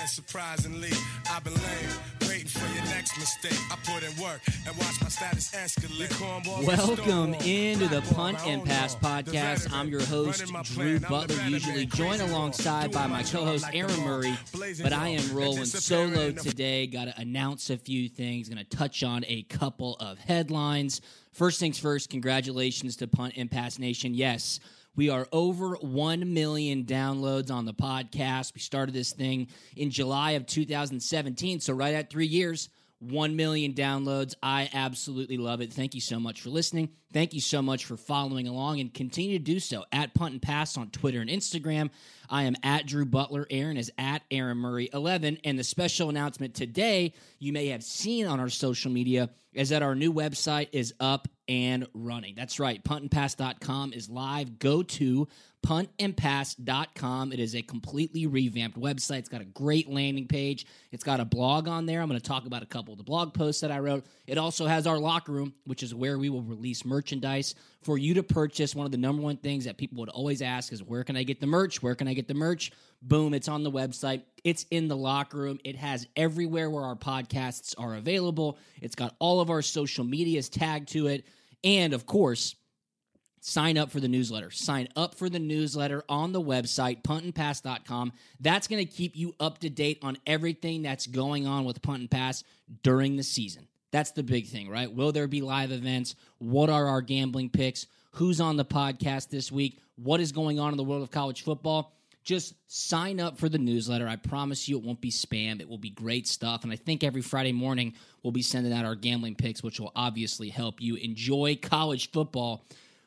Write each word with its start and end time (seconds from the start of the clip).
Victory 0.00 0.24
is 0.24 0.34
mine. 0.34 0.50
Yeah, 0.60 0.80
surprisingly, 0.80 0.90
I've 1.30 1.44
been 1.44 1.54
lame, 1.54 2.28
waiting 2.28 2.48
for 2.48 2.66
your 2.74 2.84
next 2.86 3.18
mistake. 3.18 3.58
I 3.70 3.76
put 3.84 4.02
in 4.02 4.22
work 4.22 4.40
and 4.66 4.76
watch 4.76 5.00
my 5.02 5.08
status 5.08 5.50
escalate. 5.52 6.08
Cornball 6.10 6.66
Welcome 6.66 7.34
into 7.34 7.88
the 7.88 8.02
Punt 8.14 8.38
and 8.46 8.64
Pass 8.64 8.96
podcast. 8.96 9.72
I'm 9.72 9.88
your 9.88 10.02
host, 10.02 10.44
Drew 10.44 10.62
plan. 10.62 10.86
I'm 10.88 11.00
the 11.00 11.08
Butler, 11.08 11.42
usually 11.48 11.86
joined 11.86 12.22
alongside 12.22 12.92
by 12.92 13.06
my 13.06 13.22
co 13.22 13.44
host 13.44 13.66
Aaron. 13.72 14.00
Murray. 14.00 14.36
But 14.82 14.92
I 14.92 15.08
am 15.08 15.36
rolling 15.36 15.64
solo 15.66 16.32
today. 16.32 16.86
Got 16.86 17.06
to 17.06 17.20
announce 17.20 17.70
a 17.70 17.76
few 17.76 18.08
things, 18.08 18.48
going 18.48 18.64
to 18.64 18.76
touch 18.76 19.02
on 19.02 19.24
a 19.26 19.42
couple 19.44 19.96
of 20.00 20.18
headlines. 20.18 21.00
First 21.32 21.60
things 21.60 21.78
first, 21.78 22.10
congratulations 22.10 22.96
to 22.96 23.06
Punt 23.06 23.34
and 23.36 23.50
Pass 23.50 23.78
Nation. 23.78 24.14
Yes. 24.14 24.60
We 24.96 25.08
are 25.08 25.26
over 25.32 25.76
1 25.76 26.34
million 26.34 26.84
downloads 26.84 27.50
on 27.50 27.64
the 27.64 27.74
podcast. 27.74 28.54
We 28.54 28.60
started 28.60 28.94
this 28.94 29.12
thing 29.12 29.48
in 29.76 29.90
July 29.90 30.32
of 30.32 30.46
2017, 30.46 31.60
so 31.60 31.72
right 31.72 31.94
at 31.94 32.10
three 32.10 32.26
years. 32.26 32.68
1 33.00 33.34
million 33.34 33.72
downloads. 33.72 34.34
I 34.42 34.68
absolutely 34.74 35.38
love 35.38 35.62
it. 35.62 35.72
Thank 35.72 35.94
you 35.94 36.02
so 36.02 36.20
much 36.20 36.42
for 36.42 36.50
listening. 36.50 36.90
Thank 37.12 37.34
you 37.34 37.40
so 37.40 37.60
much 37.60 37.86
for 37.86 37.96
following 37.96 38.46
along 38.46 38.80
and 38.80 38.92
continue 38.94 39.38
to 39.38 39.44
do 39.44 39.58
so 39.58 39.84
at 39.90 40.14
Punt 40.14 40.32
and 40.32 40.42
Pass 40.42 40.76
on 40.76 40.90
Twitter 40.90 41.20
and 41.20 41.28
Instagram. 41.28 41.90
I 42.28 42.44
am 42.44 42.54
at 42.62 42.86
Drew 42.86 43.04
Butler. 43.04 43.46
Aaron 43.50 43.76
is 43.76 43.90
at 43.98 44.22
Aaron 44.30 44.58
Murray 44.58 44.88
11. 44.92 45.38
And 45.44 45.58
the 45.58 45.64
special 45.64 46.08
announcement 46.08 46.54
today, 46.54 47.14
you 47.40 47.52
may 47.52 47.68
have 47.68 47.82
seen 47.82 48.26
on 48.26 48.38
our 48.38 48.48
social 48.48 48.92
media, 48.92 49.30
is 49.52 49.70
that 49.70 49.82
our 49.82 49.96
new 49.96 50.12
website 50.12 50.68
is 50.72 50.94
up 51.00 51.26
and 51.48 51.88
running. 51.92 52.34
That's 52.36 52.60
right. 52.60 52.82
Puntandpass.com 52.84 53.92
is 53.92 54.08
live. 54.08 54.60
Go 54.60 54.84
to 54.84 55.26
puntandpass.com. 55.66 57.32
It 57.32 57.40
is 57.40 57.56
a 57.56 57.62
completely 57.62 58.26
revamped 58.26 58.78
website. 58.78 59.18
It's 59.18 59.28
got 59.28 59.40
a 59.40 59.46
great 59.46 59.88
landing 59.88 60.28
page. 60.28 60.66
It's 60.92 61.02
got 61.02 61.18
a 61.18 61.24
blog 61.24 61.66
on 61.66 61.86
there. 61.86 62.00
I'm 62.00 62.08
going 62.08 62.20
to 62.20 62.26
talk 62.26 62.46
about 62.46 62.62
a 62.62 62.66
couple 62.66 62.92
of 62.92 62.98
the 62.98 63.04
blog 63.04 63.34
posts 63.34 63.62
that 63.62 63.72
I 63.72 63.80
wrote. 63.80 64.06
It 64.28 64.38
also 64.38 64.66
has 64.66 64.86
our 64.86 64.98
locker 64.98 65.32
room, 65.32 65.52
which 65.64 65.82
is 65.82 65.92
where 65.92 66.16
we 66.16 66.28
will 66.28 66.42
release 66.42 66.84
merchandise 67.00 67.54
for 67.82 67.96
you 67.96 68.12
to 68.12 68.22
purchase. 68.22 68.74
One 68.74 68.84
of 68.84 68.92
the 68.92 68.98
number 68.98 69.22
one 69.22 69.38
things 69.38 69.64
that 69.64 69.78
people 69.78 69.98
would 70.00 70.10
always 70.10 70.42
ask 70.42 70.70
is, 70.70 70.82
where 70.82 71.02
can 71.02 71.16
I 71.16 71.22
get 71.22 71.40
the 71.40 71.46
merch? 71.46 71.82
Where 71.82 71.94
can 71.94 72.08
I 72.08 72.12
get 72.12 72.28
the 72.28 72.34
merch? 72.34 72.72
Boom, 73.00 73.32
it's 73.32 73.48
on 73.48 73.62
the 73.62 73.70
website. 73.70 74.22
It's 74.44 74.66
in 74.70 74.86
the 74.88 74.96
locker 74.96 75.38
room. 75.38 75.58
It 75.64 75.76
has 75.76 76.06
everywhere 76.14 76.68
where 76.68 76.84
our 76.84 76.96
podcasts 76.96 77.74
are 77.78 77.94
available. 77.94 78.58
It's 78.82 78.94
got 78.94 79.16
all 79.18 79.40
of 79.40 79.48
our 79.48 79.62
social 79.62 80.04
medias 80.04 80.50
tagged 80.50 80.88
to 80.90 81.06
it. 81.06 81.24
And 81.64 81.94
of 81.94 82.04
course, 82.04 82.54
sign 83.40 83.78
up 83.78 83.90
for 83.90 84.00
the 84.00 84.08
newsletter. 84.08 84.50
Sign 84.50 84.88
up 84.94 85.14
for 85.14 85.30
the 85.30 85.38
newsletter 85.38 86.04
on 86.06 86.32
the 86.32 86.42
website, 86.42 87.02
puntandpass.com. 87.02 88.12
That's 88.40 88.68
going 88.68 88.86
to 88.86 88.92
keep 88.92 89.16
you 89.16 89.34
up 89.40 89.60
to 89.60 89.70
date 89.70 90.00
on 90.02 90.18
everything 90.26 90.82
that's 90.82 91.06
going 91.06 91.46
on 91.46 91.64
with 91.64 91.80
Punt 91.80 92.00
and 92.00 92.10
Pass 92.10 92.44
during 92.82 93.16
the 93.16 93.22
season. 93.22 93.68
That's 93.90 94.12
the 94.12 94.22
big 94.22 94.46
thing, 94.46 94.68
right? 94.68 94.92
Will 94.92 95.12
there 95.12 95.26
be 95.26 95.40
live 95.40 95.72
events? 95.72 96.14
What 96.38 96.70
are 96.70 96.86
our 96.86 97.02
gambling 97.02 97.50
picks? 97.50 97.86
Who's 98.12 98.40
on 98.40 98.56
the 98.56 98.64
podcast 98.64 99.28
this 99.28 99.50
week? 99.50 99.80
What 99.96 100.20
is 100.20 100.32
going 100.32 100.58
on 100.58 100.72
in 100.72 100.76
the 100.76 100.84
world 100.84 101.02
of 101.02 101.10
college 101.10 101.42
football? 101.42 101.92
Just 102.22 102.54
sign 102.66 103.18
up 103.18 103.38
for 103.38 103.48
the 103.48 103.58
newsletter. 103.58 104.06
I 104.06 104.16
promise 104.16 104.68
you 104.68 104.76
it 104.76 104.84
won't 104.84 105.00
be 105.00 105.10
spam. 105.10 105.60
It 105.60 105.68
will 105.68 105.78
be 105.78 105.90
great 105.90 106.28
stuff. 106.28 106.64
And 106.64 106.72
I 106.72 106.76
think 106.76 107.02
every 107.02 107.22
Friday 107.22 107.52
morning 107.52 107.94
we'll 108.22 108.32
be 108.32 108.42
sending 108.42 108.72
out 108.72 108.84
our 108.84 108.94
gambling 108.94 109.36
picks, 109.36 109.62
which 109.62 109.80
will 109.80 109.92
obviously 109.96 110.50
help 110.50 110.80
you 110.80 110.96
enjoy 110.96 111.58
college 111.60 112.10
football 112.10 112.64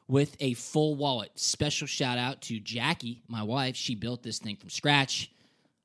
with 0.07 0.35
a 0.39 0.53
full 0.55 0.95
wallet. 0.95 1.31
Special 1.35 1.87
shout 1.87 2.17
out 2.17 2.41
to 2.41 2.59
Jackie, 2.59 3.21
my 3.27 3.43
wife. 3.43 3.75
She 3.75 3.95
built 3.95 4.23
this 4.23 4.39
thing 4.39 4.57
from 4.57 4.69
scratch, 4.69 5.31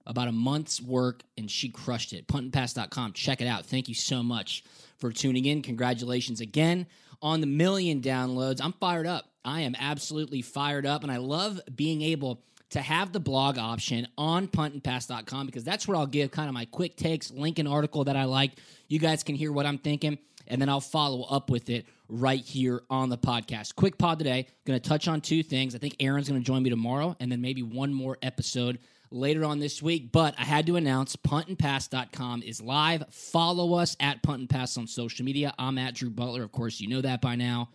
about 0.07 0.29
a 0.29 0.33
month's 0.33 0.81
work, 0.81 1.23
and 1.37 1.51
she 1.51 1.69
crushed 1.69 2.15
it. 2.15 2.27
Puntandpass.com. 2.27 3.13
Check 3.13 3.41
it 3.41 3.47
out. 3.47 3.67
Thank 3.67 3.89
you 3.89 3.95
so 3.95 4.23
much 4.23 4.65
for 4.99 5.13
tuning 5.13 5.45
in. 5.45 5.63
Congratulations 5.63 6.41
again 6.41 6.87
on 7.23 7.41
the 7.41 7.47
million 7.47 8.01
downloads. 8.01 8.61
I'm 8.63 8.73
fired 8.75 9.07
up. 9.07 9.25
I 9.45 9.63
am 9.63 9.75
absolutely 9.79 10.43
fired 10.43 10.87
up, 10.87 11.03
and 11.03 11.13
I 11.13 11.17
love 11.17 11.61
being 11.75 12.03
able 12.03 12.43
to 12.71 12.81
have 12.83 13.13
the 13.13 13.21
blog 13.21 13.57
option 13.57 14.07
on 14.19 14.47
puntandpass.com 14.47 15.47
because 15.47 15.65
that's 15.65 15.89
where 15.89 15.97
I'll 15.97 16.07
give 16.07 16.31
kind 16.31 16.49
of 16.49 16.55
my 16.55 16.67
quick 16.67 16.97
takes, 16.97 17.31
link 17.31 17.59
an 17.59 17.67
article 17.67 18.05
that 18.05 18.17
I 18.17 18.25
like. 18.25 18.53
You 18.89 18.99
guys 18.99 19.23
can 19.23 19.35
hear 19.35 19.53
what 19.53 19.65
I'm 19.65 19.79
thinking, 19.79 20.19
and 20.47 20.61
then 20.61 20.69
I'll 20.69 20.81
follow 20.81 21.23
up 21.23 21.49
with 21.51 21.71
it 21.71 21.87
right 22.09 22.45
here 22.45 22.83
on 22.91 23.09
the 23.09 23.19
podcast. 23.19 23.75
Quick 23.75 23.97
pod 23.97 24.19
today. 24.19 24.47
Going 24.67 24.79
to 24.79 24.87
touch 24.87 25.09
on 25.09 25.21
two 25.21 25.43
things. 25.43 25.75
I 25.75 25.79
think 25.79 25.97
Aaron's 26.01 26.29
going 26.29 26.41
to 26.41 26.47
join 26.47 26.63
me 26.63 26.71
tomorrow, 26.71 27.17
and 27.21 27.33
then 27.33 27.41
maybe 27.41 27.63
one 27.63 27.95
more 27.95 28.19
episode 28.23 28.79
later 29.11 29.45
on 29.45 29.59
this 29.59 29.83
week. 29.83 30.13
But 30.13 30.35
I 30.39 30.45
had 30.45 30.67
to 30.67 30.77
announce 30.77 31.17
puntandpass.com 31.17 32.43
is 32.43 32.61
live. 32.61 33.05
Follow 33.11 33.75
us 33.75 33.97
at 34.01 34.23
Punt 34.23 34.41
and 34.41 34.51
Pass 34.51 34.77
on 34.77 34.87
social 34.87 35.25
media. 35.25 35.55
I'm 35.59 35.79
at 35.79 35.95
Drew 35.95 36.11
Butler. 36.11 36.43
Of 36.43 36.53
course, 36.53 36.81
you 36.81 36.89
know 36.89 37.01
that 37.01 37.21
by 37.21 37.37
now. 37.37 37.71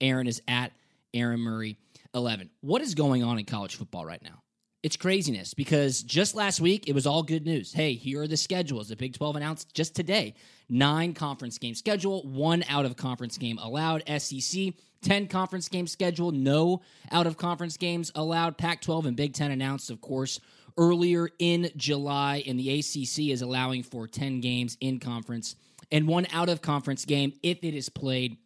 Aaron 0.00 0.26
is 0.26 0.40
at 0.46 0.72
Aaron 1.14 1.40
Murray 1.40 1.76
11. 2.14 2.50
What 2.60 2.82
is 2.82 2.94
going 2.94 3.22
on 3.22 3.38
in 3.38 3.44
college 3.44 3.76
football 3.76 4.04
right 4.04 4.22
now? 4.22 4.42
It's 4.84 4.96
craziness 4.96 5.54
because 5.54 6.02
just 6.02 6.36
last 6.36 6.60
week 6.60 6.88
it 6.88 6.94
was 6.94 7.04
all 7.06 7.24
good 7.24 7.44
news. 7.44 7.72
Hey, 7.72 7.94
here 7.94 8.22
are 8.22 8.28
the 8.28 8.36
schedules. 8.36 8.88
The 8.88 8.96
Big 8.96 9.12
12 9.12 9.36
announced 9.36 9.74
just 9.74 9.96
today 9.96 10.34
nine 10.68 11.14
conference 11.14 11.58
game 11.58 11.74
schedule, 11.74 12.22
one 12.22 12.62
out 12.68 12.84
of 12.84 12.96
conference 12.96 13.38
game 13.38 13.58
allowed. 13.58 14.04
SEC, 14.20 14.74
10 15.02 15.26
conference 15.26 15.68
game 15.68 15.86
schedule, 15.88 16.30
no 16.30 16.80
out 17.10 17.26
of 17.26 17.36
conference 17.36 17.76
games 17.76 18.12
allowed. 18.14 18.56
Pac 18.56 18.80
12 18.80 19.06
and 19.06 19.16
Big 19.16 19.34
10 19.34 19.50
announced, 19.50 19.90
of 19.90 20.00
course, 20.00 20.38
earlier 20.78 21.28
in 21.38 21.70
July, 21.76 22.42
and 22.46 22.58
the 22.58 22.78
ACC 22.78 23.30
is 23.30 23.42
allowing 23.42 23.82
for 23.82 24.06
10 24.06 24.40
games 24.40 24.78
in 24.80 25.00
conference 25.00 25.56
and 25.90 26.06
one 26.06 26.26
out 26.32 26.48
of 26.48 26.62
conference 26.62 27.04
game 27.04 27.32
if 27.42 27.58
it 27.62 27.74
is 27.74 27.88
played 27.88 28.38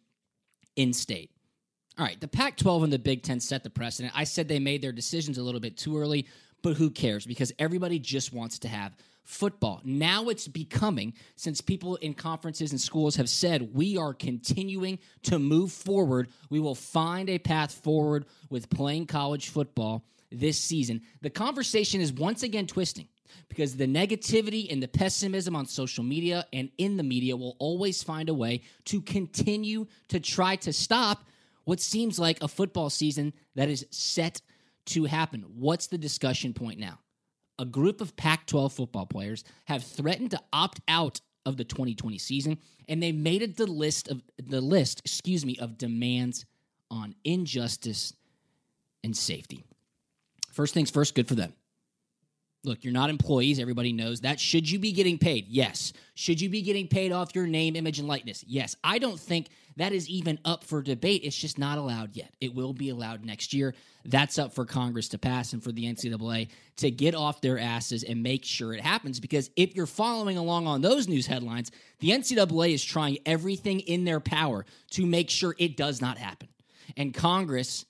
in 0.75 0.93
state. 0.93 1.31
All 1.97 2.05
right, 2.05 2.19
the 2.19 2.27
Pac 2.27 2.57
12 2.57 2.83
and 2.83 2.93
the 2.93 2.99
Big 2.99 3.21
Ten 3.21 3.39
set 3.39 3.63
the 3.63 3.69
precedent. 3.69 4.13
I 4.17 4.23
said 4.23 4.47
they 4.47 4.59
made 4.59 4.81
their 4.81 4.91
decisions 4.91 5.37
a 5.37 5.43
little 5.43 5.59
bit 5.59 5.77
too 5.77 5.97
early, 5.97 6.27
but 6.63 6.75
who 6.75 6.89
cares? 6.89 7.25
Because 7.25 7.51
everybody 7.59 7.99
just 7.99 8.33
wants 8.33 8.59
to 8.59 8.67
have 8.67 8.97
football. 9.23 9.79
Now 9.83 10.29
it's 10.29 10.47
becoming, 10.47 11.13
since 11.35 11.61
people 11.61 11.97
in 11.97 12.13
conferences 12.15 12.71
and 12.71 12.81
schools 12.81 13.15
have 13.17 13.29
said 13.29 13.73
we 13.75 13.97
are 13.97 14.13
continuing 14.13 14.99
to 15.23 15.37
move 15.37 15.71
forward, 15.71 16.29
we 16.49 16.59
will 16.59 16.75
find 16.75 17.29
a 17.29 17.37
path 17.37 17.71
forward 17.71 18.25
with 18.49 18.69
playing 18.69 19.05
college 19.05 19.49
football 19.49 20.03
this 20.33 20.59
season. 20.59 21.01
The 21.21 21.29
conversation 21.29 22.01
is 22.01 22.11
once 22.11 22.43
again 22.43 22.67
twisting 22.67 23.07
because 23.49 23.75
the 23.75 23.87
negativity 23.87 24.71
and 24.71 24.81
the 24.81 24.87
pessimism 24.87 25.55
on 25.55 25.65
social 25.65 26.03
media 26.03 26.45
and 26.53 26.69
in 26.77 26.97
the 26.97 27.03
media 27.03 27.35
will 27.35 27.55
always 27.59 28.03
find 28.03 28.29
a 28.29 28.33
way 28.33 28.61
to 28.85 29.01
continue 29.01 29.87
to 30.09 30.19
try 30.19 30.55
to 30.57 30.73
stop 30.73 31.23
what 31.65 31.79
seems 31.79 32.19
like 32.19 32.41
a 32.41 32.47
football 32.47 32.89
season 32.89 33.33
that 33.55 33.69
is 33.69 33.85
set 33.89 34.41
to 34.85 35.05
happen. 35.05 35.45
What's 35.55 35.87
the 35.87 35.97
discussion 35.97 36.53
point 36.53 36.79
now? 36.79 36.99
A 37.59 37.65
group 37.65 38.01
of 38.01 38.15
Pac 38.15 38.47
12 38.47 38.73
football 38.73 39.05
players 39.05 39.43
have 39.65 39.83
threatened 39.83 40.31
to 40.31 40.41
opt 40.51 40.81
out 40.87 41.21
of 41.45 41.57
the 41.57 41.63
2020 41.63 42.17
season, 42.17 42.57
and 42.87 43.01
they 43.01 43.11
made 43.11 43.41
it 43.41 43.57
the 43.57 43.67
list 43.67 44.07
of 44.07 44.21
the 44.37 44.61
list, 44.61 45.01
excuse 45.05 45.45
me, 45.45 45.57
of 45.57 45.77
demands 45.77 46.45
on 46.89 47.15
injustice 47.23 48.13
and 49.03 49.15
safety. 49.15 49.63
First 50.53 50.73
things 50.73 50.89
first, 50.89 51.15
good 51.15 51.27
for 51.27 51.35
them. 51.35 51.53
Look, 52.65 52.85
you're 52.85 52.93
not 52.93 53.09
employees. 53.09 53.59
Everybody 53.59 53.91
knows 53.91 54.21
that. 54.21 54.39
Should 54.39 54.69
you 54.69 54.79
be 54.79 54.93
getting 54.93 55.17
paid? 55.17 55.47
Yes. 55.49 55.91
Should 56.15 56.39
you 56.39 56.47
be 56.47 56.61
getting 56.61 56.87
paid 56.87 57.11
off 57.11 57.35
your 57.35 57.45
name, 57.45 57.75
image, 57.75 57.99
and 57.99 58.07
likeness? 58.07 58.41
Yes. 58.47 58.77
I 58.81 58.99
don't 58.99 59.19
think 59.19 59.47
that 59.75 59.91
is 59.91 60.07
even 60.07 60.39
up 60.45 60.63
for 60.63 60.81
debate. 60.81 61.23
It's 61.25 61.35
just 61.35 61.57
not 61.57 61.77
allowed 61.77 62.15
yet. 62.15 62.33
It 62.39 62.55
will 62.55 62.71
be 62.71 62.89
allowed 62.89 63.25
next 63.25 63.53
year. 63.53 63.73
That's 64.05 64.39
up 64.39 64.53
for 64.53 64.63
Congress 64.63 65.09
to 65.09 65.17
pass 65.17 65.51
and 65.51 65.61
for 65.61 65.73
the 65.73 65.83
NCAA 65.83 66.47
to 66.77 66.89
get 66.89 67.15
off 67.15 67.41
their 67.41 67.59
asses 67.59 68.05
and 68.05 68.23
make 68.23 68.45
sure 68.45 68.73
it 68.73 68.79
happens. 68.79 69.19
Because 69.19 69.49
if 69.57 69.75
you're 69.75 69.85
following 69.85 70.37
along 70.37 70.65
on 70.65 70.81
those 70.81 71.09
news 71.09 71.27
headlines, 71.27 71.69
the 71.99 72.11
NCAA 72.11 72.73
is 72.73 72.83
trying 72.83 73.17
everything 73.25 73.81
in 73.81 74.05
their 74.05 74.21
power 74.21 74.65
to 74.91 75.05
make 75.05 75.29
sure 75.29 75.53
it 75.57 75.75
does 75.75 75.99
not 75.99 76.17
happen. 76.17 76.47
And 76.95 77.13
Congress 77.13 77.83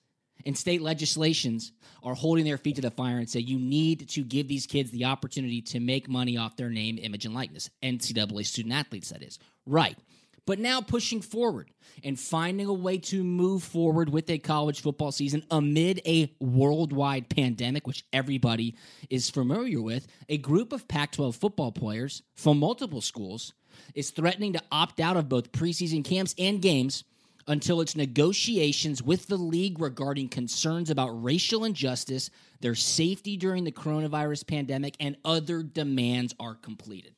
and 0.45 0.57
state 0.57 0.81
legislations 0.81 1.71
are 2.03 2.15
holding 2.15 2.45
their 2.45 2.57
feet 2.57 2.75
to 2.75 2.81
the 2.81 2.91
fire 2.91 3.17
and 3.17 3.29
say 3.29 3.39
you 3.39 3.59
need 3.59 4.09
to 4.09 4.23
give 4.23 4.47
these 4.47 4.65
kids 4.65 4.91
the 4.91 5.05
opportunity 5.05 5.61
to 5.61 5.79
make 5.79 6.09
money 6.09 6.37
off 6.37 6.55
their 6.57 6.69
name, 6.69 6.99
image, 7.01 7.25
and 7.25 7.33
likeness. 7.33 7.69
NCAA 7.81 8.45
student 8.45 8.73
athletes, 8.73 9.09
that 9.09 9.23
is. 9.23 9.39
Right. 9.65 9.97
But 10.45 10.59
now 10.59 10.81
pushing 10.81 11.21
forward 11.21 11.71
and 12.03 12.19
finding 12.19 12.67
a 12.67 12.73
way 12.73 12.97
to 12.97 13.23
move 13.23 13.63
forward 13.63 14.09
with 14.09 14.29
a 14.29 14.37
college 14.37 14.81
football 14.81 15.13
season 15.13 15.45
amid 15.49 16.01
a 16.05 16.33
worldwide 16.39 17.29
pandemic, 17.29 17.87
which 17.87 18.03
everybody 18.11 18.75
is 19.09 19.29
familiar 19.29 19.81
with, 19.81 20.05
a 20.27 20.37
group 20.37 20.73
of 20.73 20.87
Pac 20.87 21.13
12 21.13 21.35
football 21.35 21.71
players 21.71 22.23
from 22.35 22.59
multiple 22.59 22.99
schools 22.99 23.53
is 23.95 24.11
threatening 24.11 24.53
to 24.53 24.61
opt 24.71 24.99
out 24.99 25.15
of 25.15 25.29
both 25.29 25.53
preseason 25.53 26.03
camps 26.03 26.35
and 26.37 26.61
games 26.61 27.05
until 27.47 27.81
its 27.81 27.95
negotiations 27.95 29.03
with 29.03 29.27
the 29.27 29.37
league 29.37 29.79
regarding 29.79 30.29
concerns 30.29 30.89
about 30.89 31.09
racial 31.23 31.65
injustice, 31.65 32.29
their 32.61 32.75
safety 32.75 33.37
during 33.37 33.63
the 33.63 33.71
coronavirus 33.71 34.47
pandemic, 34.47 34.95
and 34.99 35.17
other 35.25 35.63
demands 35.63 36.33
are 36.39 36.55
completed. 36.55 37.13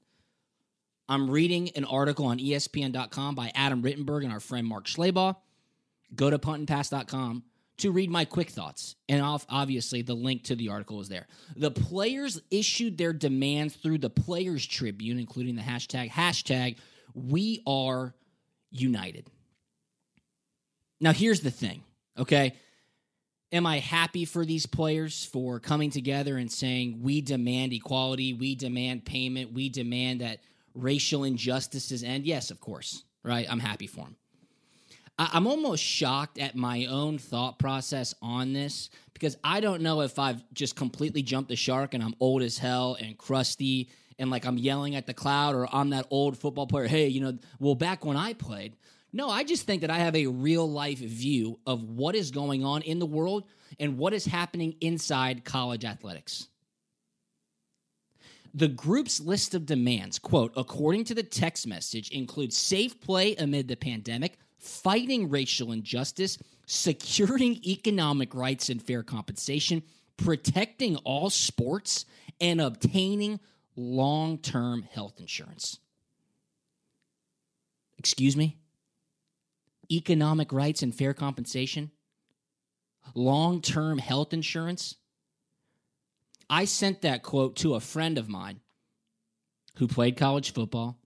I'm 1.07 1.30
reading 1.30 1.69
an 1.75 1.86
article 1.86 2.25
on 2.25 2.39
ESPN.com 2.39 3.36
by 3.36 3.51
Adam 3.54 3.83
Rittenberg 3.83 4.24
and 4.24 4.33
our 4.33 4.39
friend 4.39 4.66
Mark 4.66 4.86
Schlabach. 4.86 5.36
Go 6.16 6.30
to 6.30 6.39
puntandpass.com 6.39 7.44
to 7.77 7.92
read 7.92 8.10
my 8.10 8.25
quick 8.25 8.50
thoughts. 8.50 8.95
And 9.10 9.22
obviously, 9.22 10.01
the 10.01 10.13
link 10.13 10.45
to 10.45 10.56
the 10.56 10.69
article 10.69 11.01
is 11.01 11.10
there. 11.10 11.27
The 11.56 11.72
players 11.72 12.42
issued 12.50 12.98
their 12.98 13.13
demands 13.13 13.75
through 13.75 14.00
the 14.00 14.10
Players 14.10 14.66
Tribune, 14.66 15.19
including 15.19 15.56
the 15.56 15.62
hashtag, 15.62 16.10
hashtag, 16.10 16.77
we 17.13 17.62
are 17.68 18.16
united. 18.72 19.30
Now, 21.00 21.12
here's 21.12 21.42
the 21.42 21.51
thing, 21.51 21.83
okay? 22.18 22.56
Am 23.51 23.65
I 23.65 23.80
happy 23.80 24.25
for 24.25 24.45
these 24.45 24.65
players 24.65 25.25
for 25.25 25.59
coming 25.59 25.92
together 25.92 26.38
and 26.38 26.51
saying, 26.51 27.00
we 27.01 27.21
demand 27.21 27.74
equality, 27.74 28.33
we 28.33 28.56
demand 28.56 29.06
payment, 29.06 29.53
we 29.53 29.69
demand 29.69 30.21
that 30.21 30.39
racial 30.74 31.24
injustices 31.24 32.03
end? 32.03 32.25
Yes, 32.25 32.51
of 32.51 32.59
course, 32.59 33.03
right? 33.24 33.45
I'm 33.50 33.59
happy 33.59 33.88
for 33.88 34.01
them. 34.01 34.15
I'm 35.18 35.47
almost 35.47 35.81
shocked 35.81 36.39
at 36.39 36.56
my 36.56 36.88
own 36.88 37.18
thought 37.18 37.57
process 37.57 38.13
on 38.21 38.51
this 38.51 38.89
because 39.13 39.38
I 39.45 39.62
don't 39.62 39.81
know 39.81 40.01
if 40.01 40.19
I've 40.19 40.44
just 40.53 40.75
completely 40.75 41.21
jumped 41.21 41.48
the 41.48 41.56
shark 41.56 41.94
and 41.94 42.03
I'm 42.03 42.15
old 42.19 42.41
as 42.41 42.57
hell 42.57 42.98
and 43.00 43.18
crusty 43.18 43.89
and 44.19 44.30
like 44.30 44.45
I'm 44.45 44.57
yelling 44.57 44.95
at 44.95 45.07
the 45.07 45.13
cloud 45.13 45.56
or 45.56 45.74
I'm 45.74 45.91
that 45.91 46.07
old 46.09 46.38
football 46.38 46.68
player. 46.68 46.88
Hey, 46.88 47.07
you 47.07 47.21
know, 47.21 47.38
well, 47.59 47.75
back 47.75 48.03
when 48.03 48.18
I 48.18 48.33
played, 48.33 48.75
no, 49.15 49.29
I 49.29 49.45
just 49.45 49.65
think 49.65 49.79
that 49.79 49.89
I 49.89 50.00
have 50.00 50.13
a 50.13 50.27
real 50.27 50.69
life 50.69 51.00
view 51.00 51.57
of 51.65 51.81
what 51.83 52.15
is 52.15 52.31
going 52.31 52.65
on 52.65 52.81
in 52.81 53.00
the 53.00 53.06
world 53.06 53.45
and 53.79 53.97
what 53.97 54.13
is 54.13 54.25
happening 54.25 54.75
inside 54.81 55.45
college 55.45 55.85
athletics. 55.85 56.50
The 58.53 58.67
group's 58.67 59.21
list 59.21 59.56
of 59.56 59.65
demands, 59.65 60.19
quote, 60.19 60.51
according 60.57 61.06
to 61.06 61.15
the 61.15 61.23
text 61.23 61.65
message, 61.65 62.09
includes 62.09 62.57
safe 62.57 63.00
play 63.00 63.35
amid 63.38 63.69
the 63.69 63.77
pandemic, 63.77 64.38
fighting 64.59 65.29
racial 65.29 65.71
injustice, 65.71 66.38
securing 66.65 67.56
economic 67.65 68.35
rights 68.35 68.67
and 68.67 68.83
fair 68.83 69.01
compensation, 69.01 69.81
protecting 70.17 70.97
all 71.06 71.29
sports, 71.29 72.03
and 72.41 72.59
obtaining 72.59 73.39
long 73.77 74.39
term 74.39 74.81
health 74.81 75.21
insurance. 75.21 75.79
Excuse 77.97 78.35
me? 78.35 78.57
Economic 79.92 80.52
rights 80.52 80.82
and 80.82 80.94
fair 80.94 81.14
compensation, 81.14 81.92
long 83.14 83.62
term 83.62 83.98
health 83.98 84.34
insurance. 84.34 84.96
I 86.50 86.66
sent 86.66 87.02
that 87.02 87.24
quote 87.24 87.56
to 87.58 87.76
a 87.76 87.80
friend 87.80 88.18
of 88.18 88.30
mine 88.30 88.60
who 89.78 89.88
played 89.88 90.18
college 90.18 90.54
football, 90.54 91.00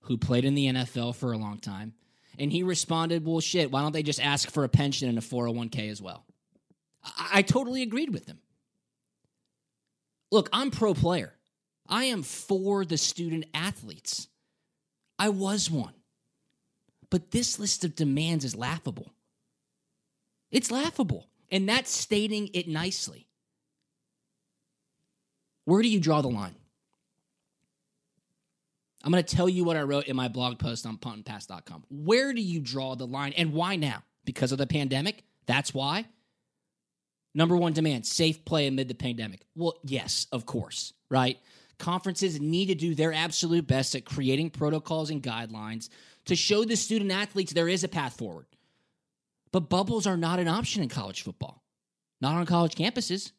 who 0.00 0.16
played 0.16 0.44
in 0.44 0.54
the 0.54 0.66
NFL 0.66 1.14
for 1.16 1.32
a 1.32 1.38
long 1.38 1.58
time, 1.58 1.94
and 2.38 2.50
he 2.50 2.62
responded, 2.62 3.24
Well, 3.24 3.40
shit, 3.40 3.70
why 3.70 3.82
don't 3.82 3.92
they 3.92 4.02
just 4.02 4.20
ask 4.20 4.50
for 4.50 4.64
a 4.64 4.68
pension 4.68 5.08
and 5.08 5.18
a 5.18 5.22
401k 5.22 5.90
as 5.90 6.00
well? 6.02 6.24
I, 7.04 7.30
I 7.34 7.42
totally 7.42 7.82
agreed 7.82 8.12
with 8.12 8.26
him. 8.26 8.38
Look, 10.30 10.48
I'm 10.52 10.70
pro 10.70 10.94
player. 10.94 11.34
I 11.88 12.04
am 12.04 12.22
for 12.22 12.84
the 12.84 12.98
student 12.98 13.46
athletes. 13.54 14.28
I 15.18 15.28
was 15.28 15.70
one. 15.70 15.94
But 17.10 17.30
this 17.30 17.58
list 17.58 17.84
of 17.84 17.94
demands 17.94 18.44
is 18.44 18.56
laughable. 18.56 19.12
It's 20.50 20.70
laughable. 20.70 21.28
And 21.50 21.68
that's 21.68 21.90
stating 21.90 22.48
it 22.52 22.68
nicely. 22.68 23.28
Where 25.64 25.82
do 25.82 25.88
you 25.88 26.00
draw 26.00 26.22
the 26.22 26.28
line? 26.28 26.54
I'm 29.04 29.12
going 29.12 29.22
to 29.22 29.36
tell 29.36 29.48
you 29.48 29.62
what 29.62 29.76
I 29.76 29.82
wrote 29.82 30.06
in 30.06 30.16
my 30.16 30.28
blog 30.28 30.58
post 30.58 30.84
on 30.84 30.96
puntandpass.com. 30.96 31.84
Where 31.90 32.32
do 32.32 32.40
you 32.40 32.60
draw 32.60 32.96
the 32.96 33.06
line 33.06 33.34
and 33.36 33.52
why 33.52 33.76
now? 33.76 34.02
Because 34.24 34.50
of 34.50 34.58
the 34.58 34.66
pandemic? 34.66 35.22
That's 35.46 35.72
why? 35.72 36.06
Number 37.32 37.56
one 37.56 37.72
demand 37.72 38.06
safe 38.06 38.44
play 38.44 38.66
amid 38.66 38.88
the 38.88 38.94
pandemic. 38.94 39.42
Well, 39.54 39.78
yes, 39.84 40.26
of 40.32 40.46
course, 40.46 40.92
right? 41.10 41.38
Conferences 41.78 42.40
need 42.40 42.66
to 42.66 42.74
do 42.74 42.94
their 42.94 43.12
absolute 43.12 43.66
best 43.66 43.94
at 43.94 44.04
creating 44.04 44.50
protocols 44.50 45.10
and 45.10 45.22
guidelines 45.22 45.88
to 46.26 46.36
show 46.36 46.64
the 46.64 46.76
student 46.76 47.10
athletes 47.10 47.52
there 47.52 47.68
is 47.68 47.84
a 47.84 47.88
path 47.88 48.16
forward. 48.16 48.46
But 49.52 49.68
bubbles 49.68 50.06
are 50.06 50.16
not 50.16 50.38
an 50.38 50.48
option 50.48 50.82
in 50.82 50.88
college 50.88 51.22
football, 51.22 51.62
not 52.20 52.34
on 52.34 52.46
college 52.46 52.74
campuses. 52.74 53.32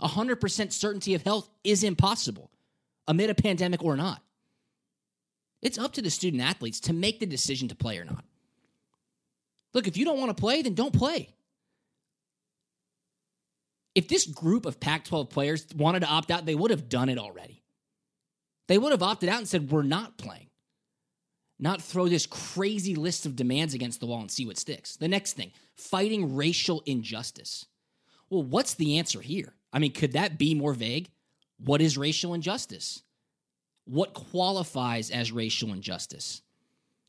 100% 0.00 0.72
certainty 0.72 1.14
of 1.14 1.22
health 1.22 1.48
is 1.64 1.82
impossible 1.82 2.50
amid 3.08 3.30
a 3.30 3.34
pandemic 3.34 3.82
or 3.82 3.96
not. 3.96 4.22
It's 5.62 5.78
up 5.78 5.94
to 5.94 6.02
the 6.02 6.10
student 6.10 6.42
athletes 6.42 6.80
to 6.80 6.92
make 6.92 7.18
the 7.18 7.26
decision 7.26 7.68
to 7.68 7.74
play 7.74 7.98
or 7.98 8.04
not. 8.04 8.24
Look, 9.72 9.88
if 9.88 9.96
you 9.96 10.04
don't 10.04 10.18
want 10.18 10.36
to 10.36 10.40
play, 10.40 10.62
then 10.62 10.74
don't 10.74 10.92
play. 10.92 11.30
If 13.94 14.08
this 14.08 14.26
group 14.26 14.66
of 14.66 14.78
Pac 14.78 15.04
12 15.04 15.30
players 15.30 15.66
wanted 15.74 16.00
to 16.00 16.06
opt 16.06 16.30
out, 16.30 16.44
they 16.44 16.54
would 16.54 16.70
have 16.70 16.90
done 16.90 17.08
it 17.08 17.18
already. 17.18 17.62
They 18.68 18.76
would 18.76 18.92
have 18.92 19.02
opted 19.02 19.30
out 19.30 19.38
and 19.38 19.48
said, 19.48 19.70
We're 19.70 19.82
not 19.82 20.18
playing 20.18 20.48
not 21.58 21.80
throw 21.80 22.08
this 22.08 22.26
crazy 22.26 22.94
list 22.94 23.24
of 23.24 23.36
demands 23.36 23.74
against 23.74 24.00
the 24.00 24.06
wall 24.06 24.20
and 24.20 24.30
see 24.30 24.46
what 24.46 24.58
sticks. 24.58 24.96
The 24.96 25.08
next 25.08 25.34
thing, 25.34 25.52
fighting 25.74 26.36
racial 26.36 26.82
injustice. 26.86 27.66
Well, 28.28 28.42
what's 28.42 28.74
the 28.74 28.98
answer 28.98 29.20
here? 29.20 29.54
I 29.72 29.78
mean, 29.78 29.92
could 29.92 30.12
that 30.12 30.38
be 30.38 30.54
more 30.54 30.74
vague? 30.74 31.08
What 31.58 31.80
is 31.80 31.96
racial 31.96 32.34
injustice? 32.34 33.02
What 33.86 34.14
qualifies 34.14 35.10
as 35.10 35.32
racial 35.32 35.72
injustice? 35.72 36.42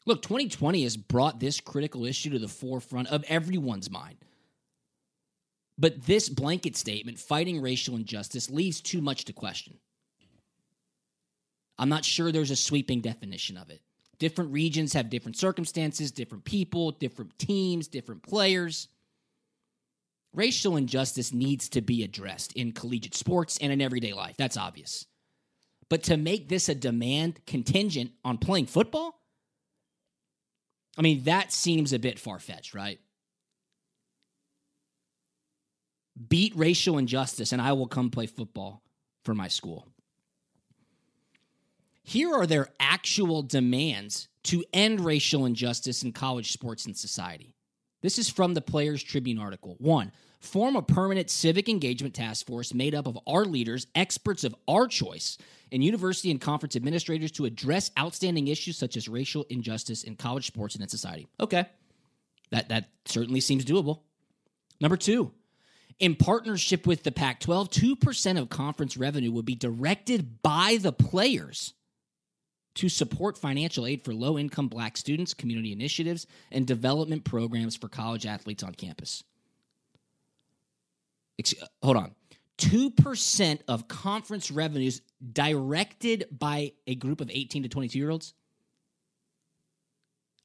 Look, 0.06 0.22
2020 0.22 0.84
has 0.84 0.96
brought 0.96 1.39
this 1.39 1.60
critical 1.60 2.06
issue 2.06 2.30
to 2.30 2.39
the 2.39 2.48
forefront 2.48 3.10
of 3.10 3.25
everyone's 3.27 3.92
mind. 3.92 4.18
But 5.77 6.04
this 6.04 6.30
blanket 6.30 6.75
statement, 6.77 7.20
fighting 7.20 7.62
racial 7.62 7.96
injustice, 7.96 8.50
leaves 8.50 8.80
too 8.80 9.01
much 9.01 9.25
to 9.25 9.34
question. 9.34 9.77
I'm 11.77 11.89
not 11.89 12.06
sure 12.06 12.32
there's 12.32 12.51
a 12.51 12.56
sweeping 12.56 13.01
definition 13.01 13.58
of 13.58 13.70
it. 13.70 13.82
Different 14.19 14.51
regions 14.51 14.93
have 14.93 15.09
different 15.09 15.38
circumstances, 15.38 16.12
different 16.12 16.43
people, 16.43 16.91
different 16.91 17.38
teams, 17.38 17.88
different 17.88 18.24
players. 18.24 18.88
Racial 20.33 20.75
injustice 20.75 21.33
needs 21.33 21.69
to 21.69 21.81
be 21.81 22.03
addressed 22.03 22.53
in 22.53 22.71
collegiate 22.71 23.15
sports 23.15 23.57
and 23.62 23.71
in 23.71 23.81
everyday 23.81 24.13
life. 24.13 24.36
That's 24.38 24.57
obvious. 24.57 25.05
But 25.89 26.03
to 26.03 26.17
make 26.17 26.50
this 26.50 26.67
a 26.67 26.75
demand 26.75 27.45
contingent 27.45 28.12
on 28.25 28.38
playing 28.38 28.65
football, 28.65 29.21
I 30.97 31.01
mean, 31.01 31.24
that 31.24 31.53
seems 31.53 31.93
a 31.93 32.00
bit 32.00 32.19
far 32.19 32.39
fetched, 32.39 32.74
right? 32.74 33.00
Beat 36.27 36.55
racial 36.55 36.97
injustice, 36.97 37.51
and 37.51 37.62
I 37.62 37.74
will 37.74 37.88
come 37.88 38.09
play 38.09 38.25
football 38.25 38.81
for 39.24 39.36
my 39.36 39.47
school. 39.47 39.88
Here 42.07 42.33
are 42.33 42.47
their 42.47 42.69
actual 42.79 43.43
demands 43.43 44.29
to 44.43 44.63
end 44.71 45.01
racial 45.01 45.45
injustice 45.45 46.03
in 46.03 46.13
college 46.13 46.53
sports 46.53 46.85
and 46.85 46.95
society. 46.95 47.53
This 48.01 48.17
is 48.17 48.29
from 48.29 48.53
the 48.53 48.61
Players 48.61 49.03
Tribune 49.03 49.37
article. 49.37 49.75
One, 49.79 50.13
form 50.39 50.77
a 50.77 50.81
permanent 50.81 51.29
civic 51.29 51.67
engagement 51.67 52.13
task 52.13 52.47
force 52.47 52.73
made 52.73 52.95
up 52.95 53.07
of 53.07 53.19
our 53.27 53.43
leaders, 53.43 53.87
experts 53.93 54.45
of 54.45 54.55
our 54.69 54.87
choice, 54.87 55.37
and 55.69 55.83
university 55.83 56.31
and 56.31 56.39
conference 56.39 56.77
administrators 56.77 57.29
to 57.33 57.43
address 57.43 57.91
outstanding 57.99 58.47
issues 58.47 58.77
such 58.77 58.95
as 58.95 59.09
racial 59.09 59.45
injustice 59.49 60.03
in 60.05 60.15
college 60.15 60.47
sports 60.47 60.75
and 60.75 60.83
in 60.83 60.87
society. 60.87 61.27
Okay. 61.41 61.65
That 62.51 62.69
that 62.69 62.87
certainly 63.03 63.41
seems 63.41 63.65
doable. 63.65 64.03
Number 64.79 64.95
2, 64.95 65.29
in 65.99 66.15
partnership 66.15 66.87
with 66.87 67.03
the 67.03 67.11
Pac 67.11 67.41
12, 67.41 67.69
2% 67.69 68.39
of 68.39 68.47
conference 68.47 68.95
revenue 68.95 69.33
would 69.33 69.43
be 69.43 69.55
directed 69.55 70.41
by 70.41 70.77
the 70.79 70.93
players 70.93 71.73
to 72.77 72.89
support 72.89 73.38
financial 73.38 73.88
aid 73.88 74.03
for 74.03 74.13
low 74.13 74.38
income 74.38 74.67
black 74.67 74.98
students, 74.98 75.34
community 75.34 75.72
initiatives, 75.72 76.27
and 76.51 76.67
development 76.67 77.24
programs 77.24 77.75
for 77.75 77.89
college 77.89 78.25
athletes 78.25 78.62
on 78.62 78.74
campus. 78.74 79.24
Hold 81.81 81.98
on. 81.98 82.15
2% 82.60 83.60
of 83.67 83.88
conference 83.88 84.51
revenues 84.51 85.01
directed 85.34 86.25
by 86.31 86.74
a 86.86 86.96
group 86.96 87.19
of 87.19 87.31
18 87.31 87.63
to 87.63 87.69
22 87.69 87.98
year 87.98 88.12
olds? 88.12 88.34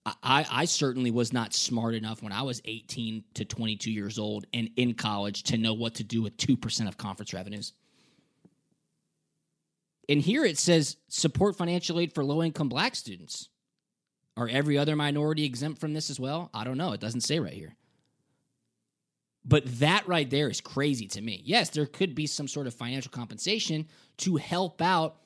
I, 0.05 0.47
I 0.51 0.65
certainly 0.65 1.11
was 1.11 1.33
not 1.33 1.55
smart 1.55 1.95
enough 1.95 2.23
when 2.23 2.33
I 2.33 2.43
was 2.43 2.61
18 2.65 3.25
to 3.35 3.45
22 3.45 3.91
years 3.91 4.19
old 4.19 4.47
and 4.53 4.71
in 4.77 4.95
college 4.95 5.45
to 5.45 5.59
know 5.59 5.75
what 5.75 5.95
to 5.97 6.05
do 6.05 6.23
with 6.23 6.37
2% 6.39 6.89
of 6.89 6.97
conference 6.97 7.33
revenues. 7.33 7.73
And 10.09 10.21
here 10.21 10.45
it 10.45 10.59
says 10.59 10.97
support 11.09 11.57
financial 11.57 12.01
aid 12.01 12.13
for 12.13 12.25
low 12.25 12.43
income 12.43 12.69
black 12.69 12.95
students. 12.95 13.49
Are 14.37 14.49
every 14.49 14.79
other 14.79 14.97
minority 14.97 15.45
exempt 15.45 15.81
from 15.81 15.93
this 15.93 16.11
as 16.11 16.19
well? 16.19 16.51
I 16.55 16.65
don't 16.65 16.79
know. 16.79 16.93
It 16.93 17.01
doesn't 17.01 17.21
say 17.21 17.39
right 17.39 17.53
here. 17.53 17.77
But 19.45 19.81
that 19.81 20.07
right 20.07 20.29
there 20.29 20.49
is 20.49 20.61
crazy 20.61 21.07
to 21.09 21.21
me. 21.21 21.43
Yes, 21.45 21.71
there 21.71 21.87
could 21.87 22.15
be 22.15 22.27
some 22.27 22.49
sort 22.49 22.67
of 22.67 22.75
financial 22.75 23.11
compensation 23.11 23.89
to 24.19 24.37
help 24.37 24.81
out 24.81 25.17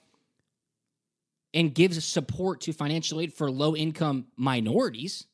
and 1.54 1.75
gives 1.75 2.02
support 2.04 2.62
to 2.62 2.73
financial 2.73 3.21
aid 3.21 3.33
for 3.33 3.50
low 3.50 3.76
income 3.76 4.26
minorities 4.37 5.26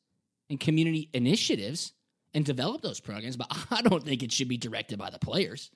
and 0.51 0.61
community 0.61 1.09
initiatives 1.13 1.93
and 2.35 2.45
develop 2.45 2.83
those 2.83 3.01
programs, 3.01 3.37
but 3.37 3.49
I 3.71 3.83
don't 3.83 4.05
think 4.05 4.23
it 4.23 4.33
should 4.33 4.49
be 4.49 4.57
directed 4.57 4.99
by 4.99 5.11
the 5.11 5.19
players. 5.19 5.71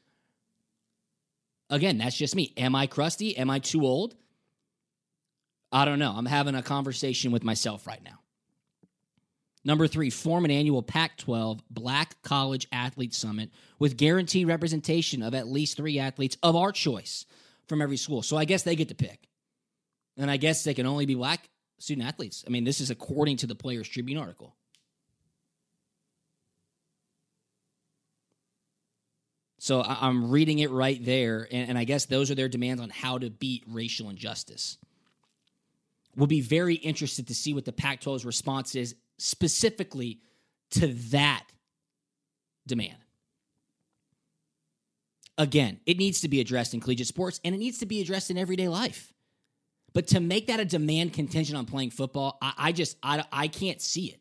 Again, 1.69 1.99
that's 1.99 2.17
just 2.17 2.37
me. 2.37 2.53
Am 2.57 2.75
I 2.75 2.87
crusty? 2.87 3.37
Am 3.37 3.51
I 3.51 3.59
too 3.59 3.85
old? 3.85 4.15
I 5.73 5.85
don't 5.85 5.99
know. 5.99 6.13
I'm 6.17 6.27
having 6.27 6.55
a 6.55 6.63
conversation 6.63 7.33
with 7.33 7.43
myself 7.43 7.87
right 7.87 8.03
now. 8.05 8.21
Number 9.65 9.89
three, 9.89 10.11
form 10.11 10.45
an 10.45 10.53
annual 10.53 10.81
Pac 10.81 11.19
12 11.19 11.61
Black 11.69 12.23
College 12.23 12.69
Athlete 12.71 13.13
Summit 13.13 13.51
with 13.81 13.97
guaranteed 13.97 14.47
representation 14.47 15.25
of 15.25 15.35
at 15.35 15.49
least 15.49 15.77
three 15.77 15.99
athletes 15.99 16.37
of 16.41 16.55
our 16.55 16.71
choice 16.71 17.27
from 17.67 17.83
every 17.83 17.97
school. 17.97 18.23
So 18.23 18.37
I 18.37 18.45
guess 18.45 18.63
they 18.63 18.77
get 18.77 18.89
to 18.91 18.95
pick. 18.95 19.29
And 20.17 20.31
I 20.31 20.37
guess 20.37 20.63
they 20.63 20.73
can 20.73 20.87
only 20.87 21.05
be 21.05 21.17
black 21.17 21.49
student 21.79 22.07
athletes. 22.07 22.45
I 22.47 22.51
mean, 22.51 22.63
this 22.63 22.81
is 22.81 22.91
according 22.91 23.39
to 23.39 23.49
the 23.49 23.57
Players 23.57 23.89
Tribune 23.89 24.19
article. 24.19 24.55
So 29.67 29.83
I'm 29.83 30.31
reading 30.31 30.61
it 30.61 30.71
right 30.71 31.05
there, 31.05 31.49
and, 31.51 31.77
I 31.77 31.83
guess 31.83 32.05
those 32.05 32.31
are 32.31 32.37
their 32.37 32.49
demands 32.49 32.81
on 32.81 32.89
how 32.89 33.19
to 33.19 33.31
beat 33.31 33.65
racial 33.67 34.11
injustice. 34.11 34.79
We'll 36.15 36.29
be 36.29 36.41
very 36.41 36.77
interested 36.77 37.27
to 37.27 37.35
see 37.35 37.53
what 37.53 37.65
the 37.65 37.73
Pac 37.73 38.01
12's 38.01 38.25
response 38.25 38.77
is 38.77 38.95
specifically 39.19 40.21
to 40.71 40.87
that 41.11 41.43
demand. 42.65 42.99
Again, 45.37 45.81
it 45.85 45.99
needs 45.99 46.21
to 46.21 46.29
be 46.29 46.39
addressed 46.39 46.73
in 46.73 46.79
collegiate 46.79 47.09
sports 47.09 47.41
and 47.45 47.53
it 47.53 47.59
needs 47.59 47.79
to 47.79 47.87
be 47.87 48.01
addressed 48.01 48.31
in 48.31 48.39
everyday 48.39 48.69
life. 48.69 49.13
But 49.93 50.07
to 50.09 50.21
make 50.21 50.47
that 50.47 50.61
a 50.61 50.65
demand 50.65 51.13
contingent 51.13 51.59
on 51.59 51.67
playing 51.67 51.91
football, 51.91 52.39
I, 52.41 52.53
I 52.57 52.73
just 52.73 52.99
I, 53.03 53.25
I 53.33 53.49
can't 53.49 53.83
see 53.83 54.13
it. 54.13 54.21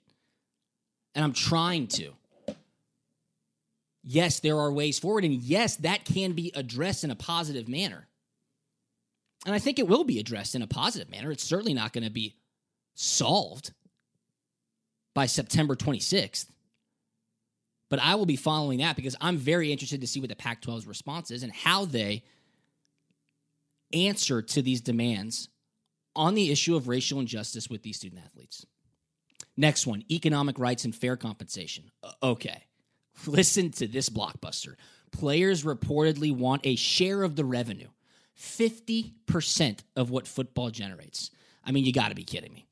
And 1.13 1.23
I'm 1.23 1.33
trying 1.33 1.85
to. 1.89 2.13
Yes, 4.07 4.39
there 4.39 4.59
are 4.59 4.71
ways 4.71 4.99
forward, 4.99 5.25
and 5.25 5.33
yes, 5.33 5.77
that 5.77 6.05
can 6.05 6.33
be 6.33 6.51
addressed 6.53 7.03
in 7.03 7.09
a 7.09 7.15
positive 7.15 7.67
manner. 7.67 8.07
And 9.47 9.55
I 9.55 9.59
think 9.59 9.79
it 9.79 9.87
will 9.87 10.03
be 10.03 10.19
addressed 10.19 10.53
in 10.53 10.61
a 10.61 10.67
positive 10.67 11.09
manner. 11.09 11.31
It's 11.31 11.43
certainly 11.43 11.73
not 11.73 11.91
going 11.91 12.03
to 12.03 12.11
be 12.11 12.35
solved 12.93 13.73
by 15.15 15.25
September 15.25 15.75
26th. 15.75 16.45
But 17.89 17.99
I 17.99 18.15
will 18.15 18.27
be 18.27 18.35
following 18.35 18.79
that 18.79 18.95
because 18.95 19.15
I'm 19.21 19.37
very 19.37 19.71
interested 19.71 20.01
to 20.01 20.07
see 20.07 20.19
what 20.19 20.29
the 20.29 20.35
Pac 20.35 20.61
12's 20.61 20.85
response 20.85 21.31
is 21.31 21.41
and 21.41 21.51
how 21.51 21.85
they 21.85 22.23
answer 23.91 24.41
to 24.41 24.61
these 24.61 24.81
demands 24.81 25.49
on 26.15 26.35
the 26.35 26.51
issue 26.51 26.75
of 26.75 26.87
racial 26.87 27.19
injustice 27.19 27.69
with 27.69 27.81
these 27.83 27.97
student 27.97 28.21
athletes. 28.23 28.65
Next 29.57 29.87
one 29.87 30.03
economic 30.11 30.59
rights 30.59 30.85
and 30.85 30.95
fair 30.95 31.15
compensation. 31.15 31.91
Okay, 32.21 32.63
listen 33.27 33.71
to 33.71 33.87
this 33.87 34.09
blockbuster. 34.09 34.75
Players 35.11 35.63
reportedly 35.63 36.35
want 36.35 36.65
a 36.65 36.75
share 36.75 37.23
of 37.23 37.35
the 37.35 37.45
revenue, 37.45 37.89
50% 38.37 39.79
of 39.95 40.09
what 40.09 40.27
football 40.27 40.69
generates. 40.69 41.31
I 41.63 41.71
mean, 41.71 41.85
you 41.85 41.93
got 41.93 42.09
to 42.09 42.15
be 42.15 42.23
kidding 42.23 42.53
me 42.53 42.67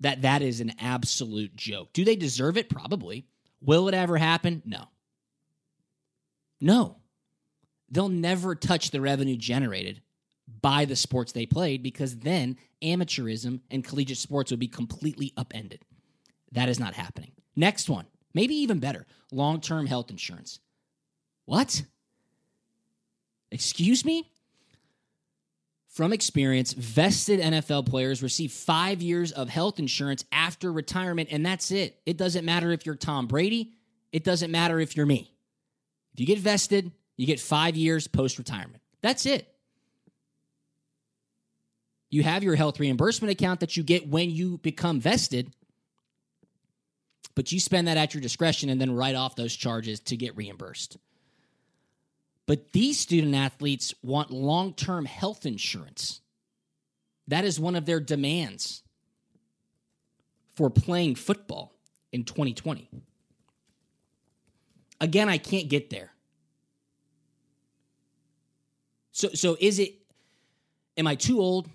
that 0.00 0.22
that 0.22 0.42
is 0.42 0.60
an 0.60 0.72
absolute 0.78 1.56
joke. 1.56 1.92
Do 1.92 2.04
they 2.04 2.16
deserve 2.16 2.56
it? 2.56 2.68
Probably. 2.68 3.26
Will 3.60 3.88
it 3.88 3.94
ever 3.94 4.16
happen? 4.16 4.62
No. 4.64 4.84
No. 6.60 6.96
They'll 7.90 8.08
never 8.08 8.54
touch 8.54 8.90
the 8.90 9.00
revenue 9.00 9.36
generated 9.36 10.02
by 10.60 10.84
the 10.84 10.96
sports 10.96 11.32
they 11.32 11.46
played 11.46 11.82
because 11.82 12.18
then 12.18 12.56
amateurism 12.82 13.60
and 13.70 13.84
collegiate 13.84 14.18
sports 14.18 14.50
would 14.50 14.60
be 14.60 14.68
completely 14.68 15.32
upended. 15.36 15.82
That 16.52 16.68
is 16.68 16.80
not 16.80 16.94
happening. 16.94 17.32
Next 17.56 17.88
one, 17.88 18.06
maybe 18.34 18.54
even 18.56 18.78
better 18.78 19.06
long 19.32 19.60
term 19.60 19.86
health 19.86 20.10
insurance. 20.10 20.60
What? 21.44 21.82
Excuse 23.50 24.04
me? 24.04 24.30
From 25.88 26.12
experience, 26.12 26.74
vested 26.74 27.40
NFL 27.40 27.86
players 27.86 28.22
receive 28.22 28.52
five 28.52 29.02
years 29.02 29.32
of 29.32 29.48
health 29.48 29.78
insurance 29.80 30.24
after 30.30 30.70
retirement, 30.70 31.30
and 31.32 31.44
that's 31.44 31.70
it. 31.70 31.98
It 32.06 32.16
doesn't 32.16 32.44
matter 32.44 32.70
if 32.70 32.86
you're 32.86 32.94
Tom 32.94 33.26
Brady, 33.26 33.72
it 34.12 34.22
doesn't 34.22 34.50
matter 34.50 34.78
if 34.78 34.96
you're 34.96 35.06
me. 35.06 35.32
If 36.12 36.20
you 36.20 36.26
get 36.26 36.38
vested, 36.38 36.92
you 37.16 37.26
get 37.26 37.40
five 37.40 37.76
years 37.76 38.06
post 38.06 38.38
retirement. 38.38 38.82
That's 39.00 39.26
it. 39.26 39.52
You 42.10 42.22
have 42.22 42.42
your 42.42 42.54
health 42.54 42.80
reimbursement 42.80 43.32
account 43.32 43.60
that 43.60 43.76
you 43.76 43.82
get 43.82 44.08
when 44.08 44.30
you 44.30 44.58
become 44.58 45.00
vested, 45.00 45.52
but 47.38 47.52
you 47.52 47.60
spend 47.60 47.86
that 47.86 47.96
at 47.96 48.14
your 48.14 48.20
discretion 48.20 48.68
and 48.68 48.80
then 48.80 48.90
write 48.90 49.14
off 49.14 49.36
those 49.36 49.54
charges 49.54 50.00
to 50.00 50.16
get 50.16 50.36
reimbursed. 50.36 50.96
But 52.46 52.72
these 52.72 52.98
student 52.98 53.32
athletes 53.36 53.94
want 54.02 54.32
long 54.32 54.74
term 54.74 55.04
health 55.04 55.46
insurance. 55.46 56.20
That 57.28 57.44
is 57.44 57.60
one 57.60 57.76
of 57.76 57.86
their 57.86 58.00
demands 58.00 58.82
for 60.56 60.68
playing 60.68 61.14
football 61.14 61.72
in 62.10 62.24
2020. 62.24 62.90
Again, 65.00 65.28
I 65.28 65.38
can't 65.38 65.68
get 65.68 65.90
there. 65.90 66.10
So, 69.12 69.28
so 69.28 69.56
is 69.60 69.78
it? 69.78 69.94
Am 70.96 71.06
I 71.06 71.14
too 71.14 71.38
old? 71.38 71.70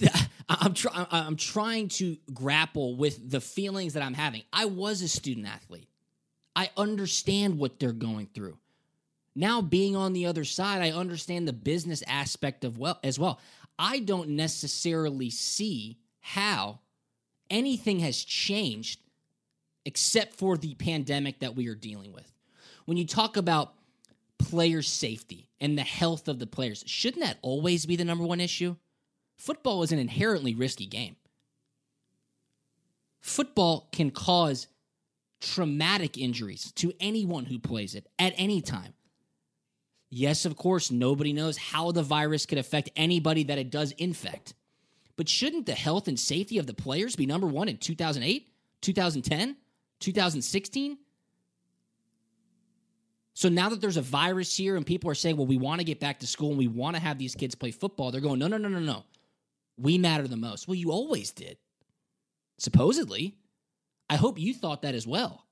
I'm 0.48 0.74
trying. 0.74 1.06
I'm 1.10 1.36
trying 1.36 1.88
to 1.88 2.16
grapple 2.32 2.96
with 2.96 3.30
the 3.30 3.40
feelings 3.40 3.94
that 3.94 4.02
I'm 4.02 4.14
having. 4.14 4.42
I 4.52 4.66
was 4.66 5.02
a 5.02 5.08
student 5.08 5.46
athlete. 5.46 5.88
I 6.56 6.70
understand 6.76 7.58
what 7.58 7.80
they're 7.80 7.92
going 7.92 8.28
through. 8.34 8.58
Now, 9.34 9.60
being 9.60 9.96
on 9.96 10.12
the 10.12 10.26
other 10.26 10.44
side, 10.44 10.82
I 10.82 10.92
understand 10.92 11.48
the 11.48 11.52
business 11.52 12.02
aspect 12.06 12.64
of 12.64 12.78
well 12.78 13.00
as 13.02 13.18
well. 13.18 13.40
I 13.78 13.98
don't 13.98 14.30
necessarily 14.30 15.30
see 15.30 15.98
how 16.20 16.80
anything 17.50 17.98
has 18.00 18.22
changed 18.22 19.00
except 19.84 20.34
for 20.34 20.56
the 20.56 20.74
pandemic 20.74 21.40
that 21.40 21.56
we 21.56 21.68
are 21.68 21.74
dealing 21.74 22.12
with. 22.12 22.30
When 22.84 22.96
you 22.96 23.06
talk 23.06 23.36
about 23.36 23.74
player 24.38 24.82
safety 24.82 25.48
and 25.60 25.76
the 25.76 25.82
health 25.82 26.28
of 26.28 26.38
the 26.38 26.46
players, 26.46 26.84
shouldn't 26.86 27.24
that 27.24 27.38
always 27.42 27.86
be 27.86 27.96
the 27.96 28.04
number 28.04 28.24
one 28.24 28.40
issue? 28.40 28.76
Football 29.36 29.82
is 29.82 29.92
an 29.92 29.98
inherently 29.98 30.54
risky 30.54 30.86
game. 30.86 31.16
Football 33.20 33.88
can 33.92 34.10
cause 34.10 34.68
traumatic 35.40 36.18
injuries 36.18 36.72
to 36.72 36.92
anyone 37.00 37.44
who 37.44 37.58
plays 37.58 37.94
it 37.94 38.08
at 38.18 38.34
any 38.36 38.60
time. 38.60 38.94
Yes, 40.10 40.44
of 40.44 40.56
course, 40.56 40.90
nobody 40.90 41.32
knows 41.32 41.56
how 41.56 41.90
the 41.90 42.02
virus 42.02 42.46
could 42.46 42.58
affect 42.58 42.90
anybody 42.96 43.44
that 43.44 43.58
it 43.58 43.70
does 43.70 43.92
infect. 43.92 44.54
But 45.16 45.28
shouldn't 45.28 45.66
the 45.66 45.74
health 45.74 46.08
and 46.08 46.18
safety 46.18 46.58
of 46.58 46.66
the 46.66 46.74
players 46.74 47.16
be 47.16 47.26
number 47.26 47.46
one 47.46 47.68
in 47.68 47.78
2008, 47.78 48.48
2010, 48.80 49.56
2016? 50.00 50.98
So 53.34 53.48
now 53.48 53.68
that 53.68 53.80
there's 53.80 53.96
a 53.96 54.02
virus 54.02 54.56
here 54.56 54.76
and 54.76 54.86
people 54.86 55.10
are 55.10 55.14
saying, 55.14 55.36
well, 55.36 55.46
we 55.46 55.56
want 55.56 55.80
to 55.80 55.84
get 55.84 55.98
back 55.98 56.20
to 56.20 56.26
school 56.26 56.50
and 56.50 56.58
we 56.58 56.68
want 56.68 56.94
to 56.94 57.02
have 57.02 57.18
these 57.18 57.34
kids 57.34 57.54
play 57.56 57.72
football, 57.72 58.12
they're 58.12 58.20
going, 58.20 58.38
no, 58.38 58.46
no, 58.46 58.56
no, 58.56 58.68
no, 58.68 58.78
no. 58.78 59.02
We 59.76 59.98
matter 59.98 60.28
the 60.28 60.36
most. 60.36 60.68
Well, 60.68 60.74
you 60.74 60.90
always 60.90 61.32
did. 61.32 61.58
Supposedly. 62.58 63.36
I 64.08 64.16
hope 64.16 64.38
you 64.38 64.54
thought 64.54 64.82
that 64.82 64.94
as 64.94 65.06
well. 65.06 65.46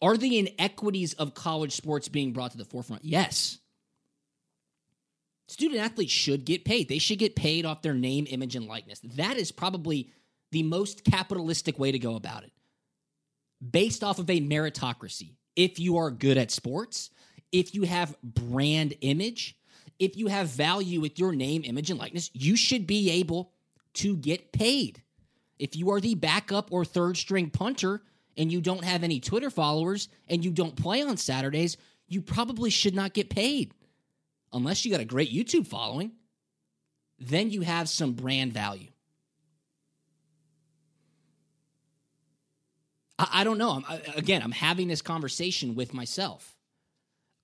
Are 0.00 0.16
the 0.16 0.38
inequities 0.38 1.14
of 1.14 1.34
college 1.34 1.72
sports 1.72 2.08
being 2.08 2.32
brought 2.32 2.52
to 2.52 2.58
the 2.58 2.64
forefront? 2.64 3.04
Yes. 3.04 3.58
Student 5.48 5.80
athletes 5.80 6.12
should 6.12 6.44
get 6.44 6.64
paid. 6.64 6.88
They 6.88 6.98
should 6.98 7.18
get 7.18 7.36
paid 7.36 7.64
off 7.64 7.82
their 7.82 7.94
name, 7.94 8.26
image, 8.28 8.56
and 8.56 8.66
likeness. 8.66 9.00
That 9.00 9.36
is 9.36 9.52
probably 9.52 10.10
the 10.52 10.62
most 10.62 11.04
capitalistic 11.04 11.78
way 11.78 11.92
to 11.92 11.98
go 11.98 12.16
about 12.16 12.44
it. 12.44 12.52
Based 13.70 14.02
off 14.02 14.18
of 14.18 14.30
a 14.30 14.40
meritocracy. 14.40 15.32
If 15.56 15.78
you 15.78 15.96
are 15.98 16.10
good 16.10 16.38
at 16.38 16.50
sports, 16.50 17.10
if 17.52 17.74
you 17.74 17.82
have 17.82 18.16
brand 18.22 18.94
image, 19.00 19.56
if 19.98 20.16
you 20.16 20.26
have 20.26 20.48
value 20.48 21.00
with 21.00 21.18
your 21.18 21.32
name, 21.32 21.62
image, 21.64 21.90
and 21.90 21.98
likeness, 21.98 22.30
you 22.32 22.56
should 22.56 22.86
be 22.86 23.10
able 23.10 23.52
to 23.94 24.16
get 24.16 24.52
paid. 24.52 25.02
If 25.58 25.76
you 25.76 25.90
are 25.90 26.00
the 26.00 26.14
backup 26.14 26.72
or 26.72 26.84
third 26.84 27.16
string 27.16 27.50
punter 27.50 28.02
and 28.36 28.50
you 28.50 28.60
don't 28.60 28.84
have 28.84 29.04
any 29.04 29.20
Twitter 29.20 29.50
followers 29.50 30.08
and 30.28 30.44
you 30.44 30.50
don't 30.50 30.74
play 30.74 31.02
on 31.02 31.16
Saturdays, 31.16 31.76
you 32.08 32.20
probably 32.20 32.70
should 32.70 32.94
not 32.94 33.14
get 33.14 33.30
paid 33.30 33.72
unless 34.52 34.84
you 34.84 34.90
got 34.90 35.00
a 35.00 35.04
great 35.04 35.32
YouTube 35.32 35.66
following. 35.66 36.12
Then 37.18 37.50
you 37.50 37.60
have 37.62 37.88
some 37.88 38.12
brand 38.12 38.52
value. 38.52 38.90
I, 43.18 43.28
I 43.32 43.44
don't 43.44 43.58
know. 43.58 43.70
I'm, 43.70 43.84
I, 43.88 44.00
again, 44.16 44.42
I'm 44.42 44.52
having 44.52 44.88
this 44.88 45.02
conversation 45.02 45.74
with 45.76 45.94
myself. 45.94 46.56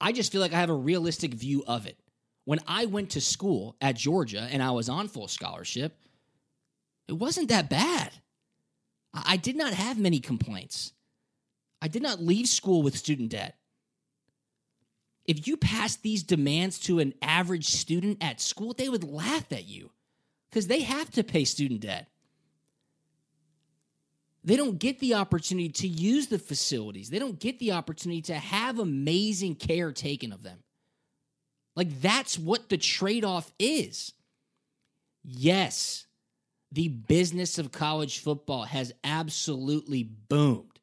I 0.01 0.13
just 0.13 0.33
feel 0.33 0.41
like 0.41 0.53
I 0.53 0.59
have 0.59 0.71
a 0.71 0.75
realistic 0.75 1.35
view 1.35 1.63
of 1.67 1.87
it. 1.87 1.99
When 2.45 2.61
I 2.67 2.87
went 2.87 3.11
to 3.11 3.21
school 3.21 3.77
at 3.81 3.97
Georgia 3.97 4.49
and 4.51 4.63
I 4.63 4.71
was 4.71 4.89
on 4.89 5.09
full 5.09 5.29
scholarship, 5.29 5.97
it 7.09 7.15
wasn't 7.15 7.49
that 7.49 7.71
bad. 7.71 8.13
I 9.13 9.37
did 9.37 9.57
not 9.57 9.75
have 9.75 9.99
many 9.99 10.21
complaints. 10.21 10.93
I 11.83 11.89
did 11.89 12.03
not 12.03 12.23
leave 12.23 12.47
school 12.47 12.83
with 12.83 12.97
student 12.97 13.31
debt. 13.31 13.57
If 15.27 15.47
you 15.47 15.57
passed 15.57 16.03
these 16.03 16.23
demands 16.23 16.79
to 16.81 16.99
an 16.99 17.15
average 17.23 17.67
student 17.67 18.19
at 18.21 18.41
school, 18.41 18.75
they 18.75 18.89
would 18.89 19.05
laugh 19.05 19.53
at 19.53 19.67
you 19.67 19.91
because 20.49 20.67
they 20.67 20.81
have 20.83 21.11
to 21.13 21.25
pay 21.25 21.45
student 21.45 21.81
debt. 21.81 22.09
They 24.43 24.57
don't 24.57 24.79
get 24.79 24.99
the 25.01 25.15
opportunity 25.15 25.69
to 25.69 25.89
use 25.89 26.29
the 26.29 26.39
facilities. 26.39 27.11
They 27.11 27.19
don't 27.19 27.39
get 27.39 27.59
the 27.59 27.73
opportunity 27.73 28.23
to 28.23 28.35
have 28.35 28.79
amazing 28.79 29.57
care 29.57 29.93
taken 29.93 30.33
of 30.33 30.43
them. 30.43 30.59
Like, 31.81 32.03
that's 32.03 32.39
what 32.39 32.69
the 32.69 32.77
trade 32.77 33.25
off 33.25 33.51
is. 33.59 34.13
Yes, 35.25 36.05
the 36.71 36.89
business 36.89 37.59
of 37.59 37.73
college 37.73 38.19
football 38.19 38.65
has 38.65 38.93
absolutely 39.03 40.03
boomed. 40.03 40.79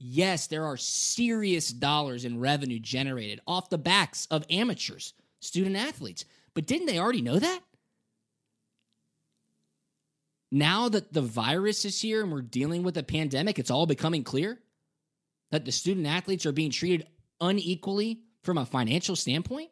Yes, 0.00 0.48
there 0.48 0.64
are 0.64 0.76
serious 0.76 1.68
dollars 1.68 2.24
in 2.24 2.40
revenue 2.40 2.80
generated 2.80 3.38
off 3.46 3.70
the 3.70 3.78
backs 3.78 4.26
of 4.28 4.44
amateurs, 4.50 5.14
student 5.38 5.76
athletes. 5.76 6.24
But 6.54 6.66
didn't 6.66 6.86
they 6.86 6.98
already 6.98 7.22
know 7.22 7.38
that? 7.38 7.60
Now 10.50 10.88
that 10.88 11.12
the 11.12 11.22
virus 11.22 11.84
is 11.84 12.00
here 12.00 12.24
and 12.24 12.32
we're 12.32 12.42
dealing 12.42 12.82
with 12.82 12.96
a 12.96 13.04
pandemic, 13.04 13.60
it's 13.60 13.70
all 13.70 13.86
becoming 13.86 14.24
clear 14.24 14.58
that 15.52 15.64
the 15.64 15.70
student 15.70 16.08
athletes 16.08 16.46
are 16.46 16.52
being 16.52 16.72
treated 16.72 17.06
unequally 17.40 18.22
from 18.42 18.58
a 18.58 18.66
financial 18.66 19.14
standpoint. 19.14 19.70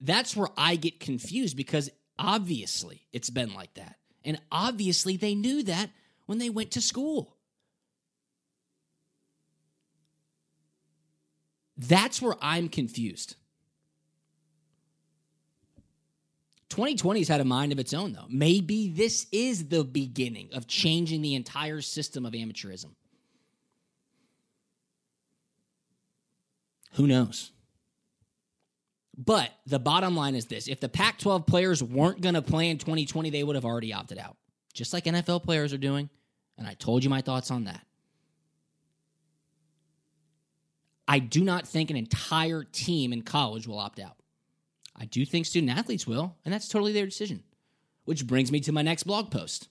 That's 0.00 0.36
where 0.36 0.48
I 0.56 0.76
get 0.76 1.00
confused 1.00 1.56
because 1.56 1.90
Obviously, 2.18 3.06
it's 3.12 3.30
been 3.30 3.54
like 3.54 3.74
that. 3.74 3.96
And 4.24 4.40
obviously, 4.50 5.16
they 5.16 5.34
knew 5.34 5.62
that 5.62 5.90
when 6.26 6.38
they 6.38 6.50
went 6.50 6.72
to 6.72 6.80
school. 6.80 7.36
That's 11.76 12.20
where 12.20 12.34
I'm 12.42 12.68
confused. 12.68 13.36
2020's 16.70 17.28
had 17.28 17.40
a 17.40 17.44
mind 17.44 17.72
of 17.72 17.78
its 17.78 17.94
own, 17.94 18.12
though. 18.12 18.26
Maybe 18.28 18.88
this 18.88 19.26
is 19.30 19.68
the 19.68 19.84
beginning 19.84 20.50
of 20.52 20.66
changing 20.66 21.22
the 21.22 21.34
entire 21.34 21.80
system 21.80 22.26
of 22.26 22.32
amateurism. 22.32 22.90
Who 26.94 27.06
knows? 27.06 27.52
But 29.18 29.50
the 29.66 29.80
bottom 29.80 30.14
line 30.14 30.36
is 30.36 30.46
this 30.46 30.68
if 30.68 30.78
the 30.78 30.88
Pac 30.88 31.18
12 31.18 31.44
players 31.44 31.82
weren't 31.82 32.20
going 32.20 32.36
to 32.36 32.42
play 32.42 32.70
in 32.70 32.78
2020, 32.78 33.30
they 33.30 33.42
would 33.42 33.56
have 33.56 33.64
already 33.64 33.92
opted 33.92 34.16
out, 34.16 34.36
just 34.72 34.92
like 34.92 35.04
NFL 35.04 35.42
players 35.42 35.72
are 35.72 35.78
doing. 35.78 36.08
And 36.56 36.66
I 36.66 36.74
told 36.74 37.02
you 37.02 37.10
my 37.10 37.20
thoughts 37.20 37.50
on 37.50 37.64
that. 37.64 37.84
I 41.06 41.18
do 41.18 41.42
not 41.42 41.66
think 41.66 41.90
an 41.90 41.96
entire 41.96 42.62
team 42.64 43.12
in 43.12 43.22
college 43.22 43.66
will 43.66 43.78
opt 43.78 43.98
out. 43.98 44.16
I 44.94 45.06
do 45.06 45.24
think 45.24 45.46
student 45.46 45.76
athletes 45.76 46.06
will, 46.06 46.36
and 46.44 46.52
that's 46.52 46.68
totally 46.68 46.92
their 46.92 47.06
decision. 47.06 47.42
Which 48.04 48.26
brings 48.26 48.52
me 48.52 48.60
to 48.60 48.72
my 48.72 48.82
next 48.82 49.02
blog 49.04 49.30
post 49.30 49.68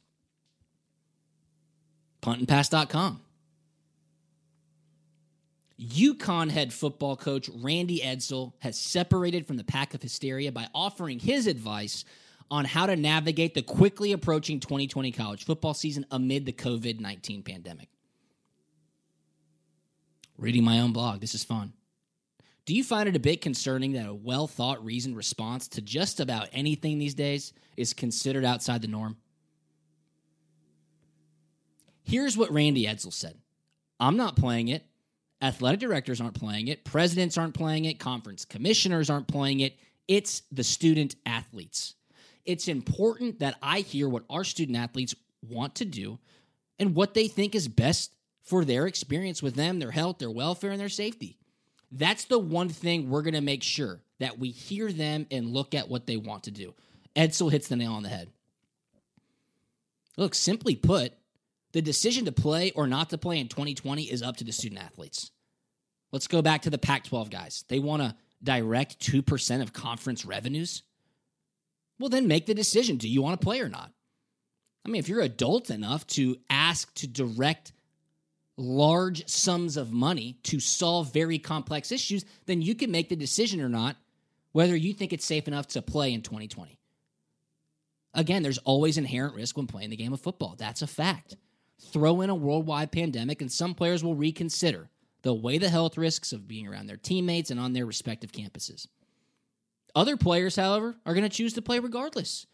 puntandpass.com. 2.22 3.22
UConn 5.80 6.50
head 6.50 6.74
football 6.74 7.16
coach 7.16 7.50
Randy 7.54 8.00
Edsall 8.00 8.54
has 8.60 8.80
separated 8.80 9.46
from 9.46 9.58
the 9.58 9.64
pack 9.64 9.94
of 9.94 10.02
hysteria 10.02 10.52
by 10.52 10.68
offering 10.74 11.20
his 11.20 11.46
advice 11.46 12.04
on 12.50 12.66
how 12.66 12.86
to 12.86 12.96
navigate 12.96 13.54
the 13.54 13.62
quickly 13.62 14.12
approaching 14.12 14.60
2020 14.60 15.12
college 15.12 15.46
football 15.46 15.74
season 15.74 16.06
amid 16.12 16.46
the 16.46 16.54
COVID 16.54 17.00
19 17.00 17.44
pandemic. 17.44 17.90
Reading 20.38 20.64
my 20.64 20.80
own 20.80 20.94
blog, 20.94 21.20
this 21.20 21.36
is 21.36 21.44
fun. 21.44 21.74
Do 22.66 22.76
you 22.76 22.84
find 22.84 23.08
it 23.08 23.16
a 23.16 23.20
bit 23.20 23.42
concerning 23.42 23.94
that 23.94 24.08
a 24.08 24.14
well 24.14 24.48
thought, 24.48 24.84
reasoned 24.84 25.16
response 25.16 25.68
to 25.70 25.82
just 25.82 26.20
about 26.20 26.50
anything 26.52 27.00
these 27.00 27.14
days 27.14 27.54
is 27.76 27.94
considered 27.94 28.46
outside 28.46 28.82
the 28.82 28.88
norm? 28.88 29.18
Here's 32.04 32.38
what 32.38 32.52
Randy 32.52 32.86
Edsall 32.86 33.14
said 33.14 33.38
I'm 34.00 34.18
not 34.18 34.36
playing 34.36 34.70
it. 34.70 34.84
Athletic 35.42 35.80
directors 35.80 36.20
aren't 36.20 36.34
playing 36.34 36.68
it, 36.68 36.84
presidents 36.84 37.38
aren't 37.38 37.54
playing 37.54 37.86
it, 37.86 38.00
conference 38.00 38.46
commissioners 38.46 39.10
aren't 39.10 39.28
playing 39.28 39.60
it. 39.60 39.76
It's 40.08 40.42
the 40.52 40.64
student 40.64 41.16
athletes. 41.26 41.94
It's 42.46 42.68
important 42.68 43.40
that 43.40 43.58
I 43.62 43.82
hear 43.82 44.08
what 44.08 44.24
our 44.30 44.44
student 44.44 44.78
athletes 44.78 45.14
want 45.48 45.76
to 45.76 45.86
do 45.86 46.18
and 46.80 46.96
what 46.96 47.14
they 47.14 47.28
think 47.28 47.56
is 47.56 47.68
best 47.68 48.14
for 48.44 48.64
their 48.64 48.88
experience 48.88 49.44
with 49.44 49.56
them, 49.56 49.80
their 49.80 49.92
health, 49.92 50.20
their 50.20 50.32
welfare, 50.32 50.72
and 50.72 50.80
their 50.80 50.90
safety. 50.90 51.38
That's 51.92 52.26
the 52.26 52.40
one 52.40 52.70
thing 52.70 53.10
we're 53.10 53.22
going 53.22 53.34
to 53.34 53.42
make 53.42 53.64
sure 53.64 54.00
that 54.20 54.40
we 54.40 54.50
hear 54.50 54.92
them 54.92 55.28
and 55.30 55.54
look 55.54 55.76
at 55.76 55.90
what 55.90 56.08
they 56.08 56.18
want 56.18 56.44
to 56.44 56.52
do. 56.52 56.74
Edsall 57.16 57.52
hits 57.52 57.68
the 57.68 57.76
nail 57.76 57.94
on 57.94 58.04
the 58.04 58.10
head. 58.10 58.30
Look, 60.18 60.34
simply 60.34 60.76
put, 60.76 61.14
the 61.78 61.82
decision 61.84 62.26
to 62.26 62.32
play 62.32 62.72
or 62.72 62.88
not 62.88 63.12
to 63.12 63.20
play 63.20 63.40
in 63.40 63.48
2020 63.48 64.06
is 64.06 64.24
up 64.24 64.38
to 64.38 64.44
the 64.44 64.52
student 64.52 64.82
athletes. 64.82 65.30
Let's 66.12 66.26
go 66.26 66.42
back 66.42 66.64
to 66.64 66.72
the 66.72 66.80
Pac 66.80 67.04
12 67.04 67.30
guys. 67.30 67.66
They 67.68 67.78
want 67.78 68.02
to 68.02 68.16
direct 68.42 69.00
2% 69.00 69.62
of 69.62 69.74
conference 69.74 70.26
revenues. 70.26 70.82
Well, 72.00 72.10
then 72.10 72.28
make 72.28 72.48
the 72.48 72.56
decision. 72.56 72.98
Do 72.98 73.08
you 73.08 73.22
want 73.22 73.40
to 73.40 73.46
play 73.46 73.62
or 73.62 73.70
not? 73.70 73.92
I 74.84 74.90
mean, 74.90 75.00
if 75.00 75.08
you're 75.08 75.22
adult 75.22 75.70
enough 75.70 76.08
to 76.08 76.38
ask 76.50 76.92
to 76.96 77.06
direct 77.06 77.74
large 78.58 79.28
sums 79.28 79.78
of 79.78 79.92
money 79.92 80.40
to 80.46 80.60
solve 80.60 81.14
very 81.14 81.38
complex 81.38 81.92
issues, 81.92 82.26
then 82.48 82.64
you 82.64 82.74
can 82.74 82.90
make 82.90 83.10
the 83.10 83.16
decision 83.16 83.62
or 83.62 83.70
not 83.70 83.98
whether 84.52 84.76
you 84.76 84.96
think 84.96 85.14
it's 85.14 85.26
safe 85.26 85.48
enough 85.48 85.68
to 85.68 85.84
play 85.84 86.12
in 86.12 86.24
2020. 86.24 86.80
Again, 88.16 88.42
there's 88.42 88.58
always 88.58 88.98
inherent 88.98 89.36
risk 89.36 89.56
when 89.56 89.68
playing 89.68 89.92
the 89.92 89.96
game 89.96 90.12
of 90.12 90.22
football. 90.22 90.56
That's 90.58 90.82
a 90.82 90.88
fact 90.88 91.36
throw 91.80 92.22
in 92.22 92.30
a 92.30 92.36
worldwide 92.36 92.92
pandemic, 92.92 93.42
and 93.42 93.52
some 93.52 93.74
players 93.74 94.04
will 94.04 94.16
reconsider. 94.16 94.90
They'll 95.22 95.40
weigh 95.40 95.58
the 95.58 95.70
health 95.70 95.98
risks 95.98 96.32
of 96.32 96.48
being 96.48 96.68
around 96.68 96.88
their 96.88 96.98
teammates 96.98 97.52
and 97.52 97.60
on 97.60 97.74
their 97.74 97.86
respective 97.86 98.32
campuses. 98.32 98.88
Other 99.96 100.18
players, 100.18 100.56
however, 100.56 100.96
are 101.06 101.14
going 101.14 101.24
to 101.24 101.36
choose 101.36 101.54
to 101.54 101.62
play 101.62 101.80
regardless. 101.80 102.46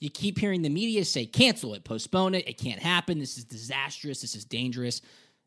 You 0.00 0.10
keep 0.10 0.38
hearing 0.38 0.62
the 0.62 0.68
media 0.68 1.04
say, 1.04 1.26
cancel 1.26 1.74
it, 1.74 1.84
postpone 1.84 2.34
it, 2.34 2.48
it 2.48 2.58
can't 2.58 2.80
happen, 2.80 3.18
this 3.18 3.36
is 3.36 3.44
disastrous, 3.44 4.22
this 4.22 4.34
is 4.34 4.44
dangerous. 4.44 5.02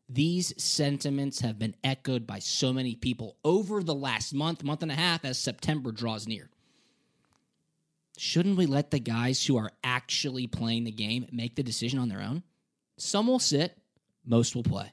These 0.08 0.62
sentiments 0.62 1.40
have 1.40 1.58
been 1.58 1.74
echoed 1.82 2.26
by 2.26 2.38
so 2.38 2.72
many 2.72 2.94
people 2.94 3.36
over 3.44 3.82
the 3.82 3.94
last 3.94 4.34
month, 4.34 4.62
month 4.62 4.82
and 4.82 4.92
a 4.92 4.96
half 4.96 5.24
as 5.24 5.38
September 5.38 5.90
draws 5.92 6.28
near. 6.28 6.50
Shouldn't 8.16 8.56
we 8.56 8.66
let 8.66 8.90
the 8.90 9.00
guys 9.00 9.44
who 9.44 9.56
are 9.56 9.72
actually 9.82 10.46
playing 10.46 10.84
the 10.84 10.92
game 10.92 11.26
make 11.32 11.56
the 11.56 11.62
decision 11.62 11.98
on 11.98 12.08
their 12.08 12.20
own? 12.20 12.44
Some 12.96 13.26
will 13.26 13.38
sit, 13.38 13.76
most 14.24 14.54
will 14.54 14.62
play. 14.62 14.92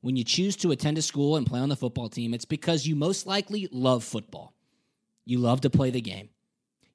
When 0.00 0.16
you 0.16 0.24
choose 0.24 0.56
to 0.56 0.70
attend 0.70 0.98
a 0.98 1.02
school 1.02 1.36
and 1.36 1.46
play 1.46 1.60
on 1.60 1.68
the 1.68 1.76
football 1.76 2.08
team, 2.08 2.34
it's 2.34 2.44
because 2.44 2.86
you 2.86 2.94
most 2.94 3.26
likely 3.26 3.68
love 3.72 4.04
football. 4.04 4.54
You 5.24 5.38
love 5.38 5.60
to 5.62 5.70
play 5.70 5.90
the 5.90 6.00
game. 6.00 6.30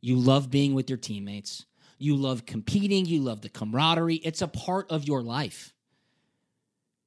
You 0.01 0.17
love 0.17 0.49
being 0.49 0.73
with 0.73 0.89
your 0.89 0.97
teammates. 0.97 1.65
You 1.97 2.15
love 2.15 2.45
competing. 2.45 3.05
You 3.05 3.21
love 3.21 3.41
the 3.41 3.49
camaraderie. 3.49 4.15
It's 4.15 4.41
a 4.41 4.47
part 4.47 4.89
of 4.91 5.07
your 5.07 5.21
life. 5.21 5.73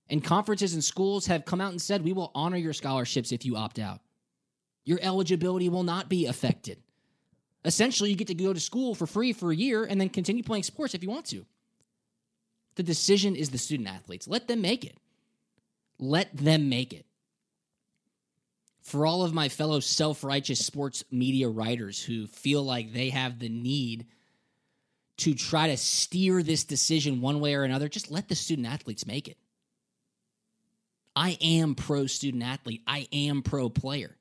And 0.08 0.22
conferences 0.22 0.74
and 0.74 0.84
schools 0.84 1.26
have 1.26 1.44
come 1.44 1.60
out 1.60 1.72
and 1.72 1.82
said, 1.82 2.04
we 2.04 2.12
will 2.12 2.30
honor 2.34 2.56
your 2.56 2.72
scholarships 2.72 3.32
if 3.32 3.44
you 3.44 3.56
opt 3.56 3.78
out. 3.78 4.00
Your 4.84 5.00
eligibility 5.02 5.68
will 5.68 5.82
not 5.82 6.08
be 6.08 6.26
affected. 6.26 6.78
Essentially, 7.66 8.10
you 8.10 8.16
get 8.16 8.28
to 8.28 8.34
go 8.34 8.52
to 8.52 8.60
school 8.60 8.94
for 8.94 9.08
free 9.08 9.32
for 9.32 9.50
a 9.50 9.56
year 9.56 9.84
and 9.84 10.00
then 10.00 10.08
continue 10.08 10.44
playing 10.44 10.62
sports 10.62 10.94
if 10.94 11.02
you 11.02 11.10
want 11.10 11.26
to. 11.26 11.44
The 12.76 12.84
decision 12.84 13.34
is 13.34 13.50
the 13.50 13.58
student 13.58 13.88
athletes. 13.88 14.28
Let 14.28 14.46
them 14.46 14.60
make 14.60 14.84
it. 14.84 14.96
Let 15.98 16.34
them 16.36 16.68
make 16.68 16.92
it. 16.92 17.06
For 18.82 19.04
all 19.04 19.24
of 19.24 19.34
my 19.34 19.48
fellow 19.48 19.80
self 19.80 20.22
righteous 20.22 20.64
sports 20.64 21.02
media 21.10 21.48
writers 21.48 22.00
who 22.00 22.28
feel 22.28 22.62
like 22.62 22.92
they 22.92 23.10
have 23.10 23.40
the 23.40 23.48
need 23.48 24.06
to 25.16 25.34
try 25.34 25.66
to 25.66 25.76
steer 25.76 26.44
this 26.44 26.62
decision 26.62 27.20
one 27.20 27.40
way 27.40 27.56
or 27.56 27.64
another, 27.64 27.88
just 27.88 28.12
let 28.12 28.28
the 28.28 28.36
student 28.36 28.68
athletes 28.68 29.06
make 29.06 29.26
it. 29.26 29.38
I 31.16 31.36
am 31.40 31.74
pro 31.74 32.06
student 32.06 32.44
athlete, 32.44 32.82
I 32.86 33.08
am 33.10 33.42
pro 33.42 33.70
player, 33.70 34.16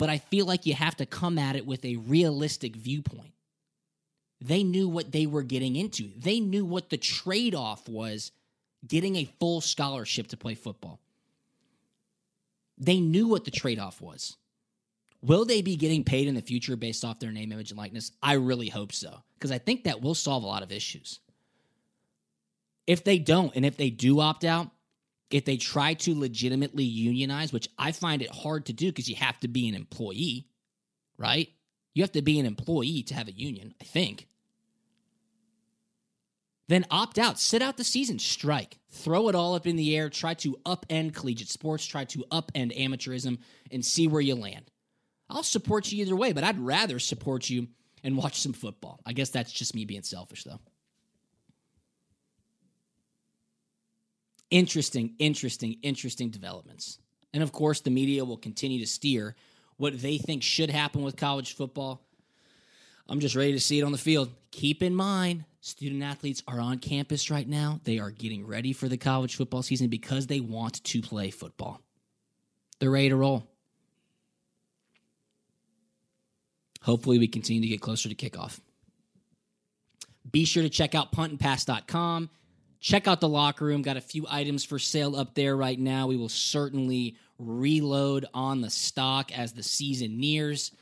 but 0.00 0.08
I 0.08 0.16
feel 0.16 0.46
like 0.46 0.64
you 0.64 0.72
have 0.72 0.96
to 0.96 1.04
come 1.04 1.38
at 1.38 1.56
it 1.56 1.66
with 1.66 1.84
a 1.84 1.96
realistic 1.96 2.74
viewpoint. 2.74 3.34
They 4.40 4.62
knew 4.62 4.88
what 4.88 5.12
they 5.12 5.26
were 5.26 5.42
getting 5.42 5.76
into, 5.76 6.08
they 6.16 6.40
knew 6.40 6.64
what 6.64 6.88
the 6.88 6.96
trade 6.96 7.54
off 7.54 7.86
was 7.86 8.32
getting 8.88 9.16
a 9.16 9.28
full 9.38 9.60
scholarship 9.60 10.28
to 10.28 10.38
play 10.38 10.54
football. 10.54 11.00
They 12.78 12.98
knew 12.98 13.28
what 13.28 13.44
the 13.44 13.50
trade 13.50 13.78
off 13.78 14.00
was. 14.00 14.38
Will 15.20 15.44
they 15.44 15.60
be 15.60 15.76
getting 15.76 16.02
paid 16.02 16.28
in 16.28 16.34
the 16.34 16.40
future 16.40 16.76
based 16.76 17.04
off 17.04 17.18
their 17.18 17.30
name, 17.30 17.52
image, 17.52 17.70
and 17.70 17.76
likeness? 17.76 18.10
I 18.22 18.32
really 18.32 18.70
hope 18.70 18.92
so, 18.92 19.22
because 19.34 19.52
I 19.52 19.58
think 19.58 19.84
that 19.84 20.00
will 20.00 20.14
solve 20.14 20.44
a 20.44 20.46
lot 20.46 20.62
of 20.62 20.72
issues. 20.72 21.20
If 22.86 23.04
they 23.04 23.18
don't, 23.18 23.54
and 23.54 23.66
if 23.66 23.76
they 23.76 23.90
do 23.90 24.20
opt 24.20 24.46
out, 24.46 24.70
if 25.30 25.44
they 25.44 25.56
try 25.56 25.94
to 25.94 26.18
legitimately 26.18 26.84
unionize, 26.84 27.52
which 27.52 27.68
I 27.78 27.92
find 27.92 28.22
it 28.22 28.30
hard 28.30 28.66
to 28.66 28.72
do 28.72 28.86
because 28.88 29.08
you 29.08 29.16
have 29.16 29.38
to 29.40 29.48
be 29.48 29.68
an 29.68 29.74
employee, 29.74 30.46
right? 31.16 31.48
You 31.94 32.02
have 32.02 32.12
to 32.12 32.22
be 32.22 32.38
an 32.38 32.46
employee 32.46 33.02
to 33.04 33.14
have 33.14 33.28
a 33.28 33.32
union, 33.32 33.74
I 33.80 33.84
think. 33.84 34.28
Then 36.68 36.86
opt 36.90 37.18
out, 37.18 37.40
sit 37.40 37.62
out 37.62 37.76
the 37.76 37.84
season, 37.84 38.20
strike, 38.20 38.78
throw 38.90 39.28
it 39.28 39.34
all 39.34 39.54
up 39.54 39.66
in 39.66 39.74
the 39.74 39.96
air, 39.96 40.08
try 40.08 40.34
to 40.34 40.56
upend 40.64 41.14
collegiate 41.14 41.48
sports, 41.48 41.84
try 41.84 42.04
to 42.04 42.24
upend 42.30 42.78
amateurism, 42.78 43.38
and 43.72 43.84
see 43.84 44.06
where 44.06 44.20
you 44.20 44.36
land. 44.36 44.70
I'll 45.28 45.42
support 45.42 45.90
you 45.90 46.00
either 46.02 46.14
way, 46.14 46.32
but 46.32 46.44
I'd 46.44 46.60
rather 46.60 46.98
support 47.00 47.50
you 47.50 47.68
and 48.04 48.16
watch 48.16 48.40
some 48.40 48.52
football. 48.52 49.00
I 49.04 49.12
guess 49.12 49.30
that's 49.30 49.52
just 49.52 49.74
me 49.74 49.84
being 49.84 50.02
selfish, 50.02 50.44
though. 50.44 50.60
Interesting, 54.50 55.14
interesting, 55.18 55.76
interesting 55.82 56.30
developments. 56.30 56.98
And 57.32 57.42
of 57.42 57.52
course, 57.52 57.80
the 57.80 57.90
media 57.90 58.24
will 58.24 58.36
continue 58.36 58.80
to 58.80 58.86
steer 58.86 59.36
what 59.76 60.00
they 60.00 60.18
think 60.18 60.42
should 60.42 60.70
happen 60.70 61.02
with 61.02 61.16
college 61.16 61.54
football. 61.54 62.02
I'm 63.08 63.20
just 63.20 63.36
ready 63.36 63.52
to 63.52 63.60
see 63.60 63.78
it 63.78 63.82
on 63.82 63.92
the 63.92 63.98
field. 63.98 64.30
Keep 64.50 64.82
in 64.82 64.94
mind, 64.94 65.44
student 65.60 66.02
athletes 66.02 66.42
are 66.46 66.60
on 66.60 66.78
campus 66.78 67.30
right 67.30 67.48
now. 67.48 67.80
They 67.84 67.98
are 67.98 68.10
getting 68.10 68.46
ready 68.46 68.72
for 68.72 68.88
the 68.88 68.96
college 68.96 69.36
football 69.36 69.62
season 69.62 69.88
because 69.88 70.26
they 70.26 70.40
want 70.40 70.82
to 70.84 71.00
play 71.00 71.30
football. 71.30 71.80
They're 72.78 72.90
ready 72.90 73.08
to 73.10 73.16
roll. 73.16 73.46
Hopefully, 76.82 77.18
we 77.18 77.28
continue 77.28 77.60
to 77.62 77.68
get 77.68 77.80
closer 77.80 78.08
to 78.08 78.14
kickoff. 78.14 78.58
Be 80.30 80.44
sure 80.44 80.62
to 80.62 80.70
check 80.70 80.94
out 80.94 81.12
puntandpass.com. 81.12 82.30
Check 82.80 83.06
out 83.06 83.20
the 83.20 83.28
locker 83.28 83.64
room. 83.64 83.82
Got 83.82 83.98
a 83.98 84.00
few 84.00 84.26
items 84.28 84.64
for 84.64 84.78
sale 84.78 85.14
up 85.14 85.34
there 85.34 85.56
right 85.56 85.78
now. 85.78 86.06
We 86.06 86.16
will 86.16 86.30
certainly 86.30 87.16
reload 87.38 88.26
on 88.32 88.62
the 88.62 88.70
stock 88.70 89.36
as 89.36 89.52
the 89.52 89.62
season 89.62 90.18
nears. 90.18 90.72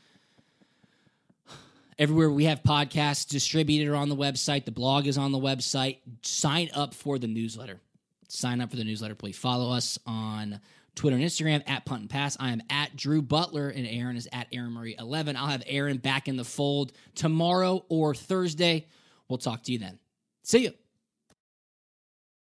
Everywhere 1.97 2.29
we 2.29 2.45
have 2.45 2.63
podcasts 2.63 3.27
distributed 3.27 3.93
on 3.93 4.07
the 4.07 4.15
website. 4.15 4.63
The 4.63 4.71
blog 4.71 5.07
is 5.07 5.17
on 5.17 5.33
the 5.33 5.37
website. 5.37 5.97
Sign 6.21 6.69
up 6.73 6.93
for 6.93 7.19
the 7.19 7.27
newsletter. 7.27 7.81
Sign 8.29 8.61
up 8.61 8.69
for 8.69 8.77
the 8.77 8.85
newsletter. 8.85 9.15
Please 9.15 9.37
follow 9.37 9.73
us 9.73 9.99
on 10.05 10.61
Twitter 10.95 11.17
and 11.17 11.25
Instagram 11.25 11.61
at 11.67 11.83
Punt 11.83 12.01
and 12.01 12.09
Pass. 12.09 12.37
I 12.39 12.51
am 12.51 12.61
at 12.69 12.95
Drew 12.95 13.21
Butler 13.21 13.69
and 13.69 13.85
Aaron 13.85 14.15
is 14.15 14.29
at 14.31 14.47
Aaron 14.53 14.71
Murray 14.71 14.95
11. 14.97 15.35
I'll 15.35 15.47
have 15.47 15.63
Aaron 15.67 15.97
back 15.97 16.29
in 16.29 16.37
the 16.37 16.45
fold 16.45 16.93
tomorrow 17.15 17.83
or 17.89 18.15
Thursday. 18.15 18.87
We'll 19.27 19.37
talk 19.37 19.63
to 19.63 19.73
you 19.73 19.79
then. 19.79 19.99
See 20.43 20.59
you. 20.59 20.73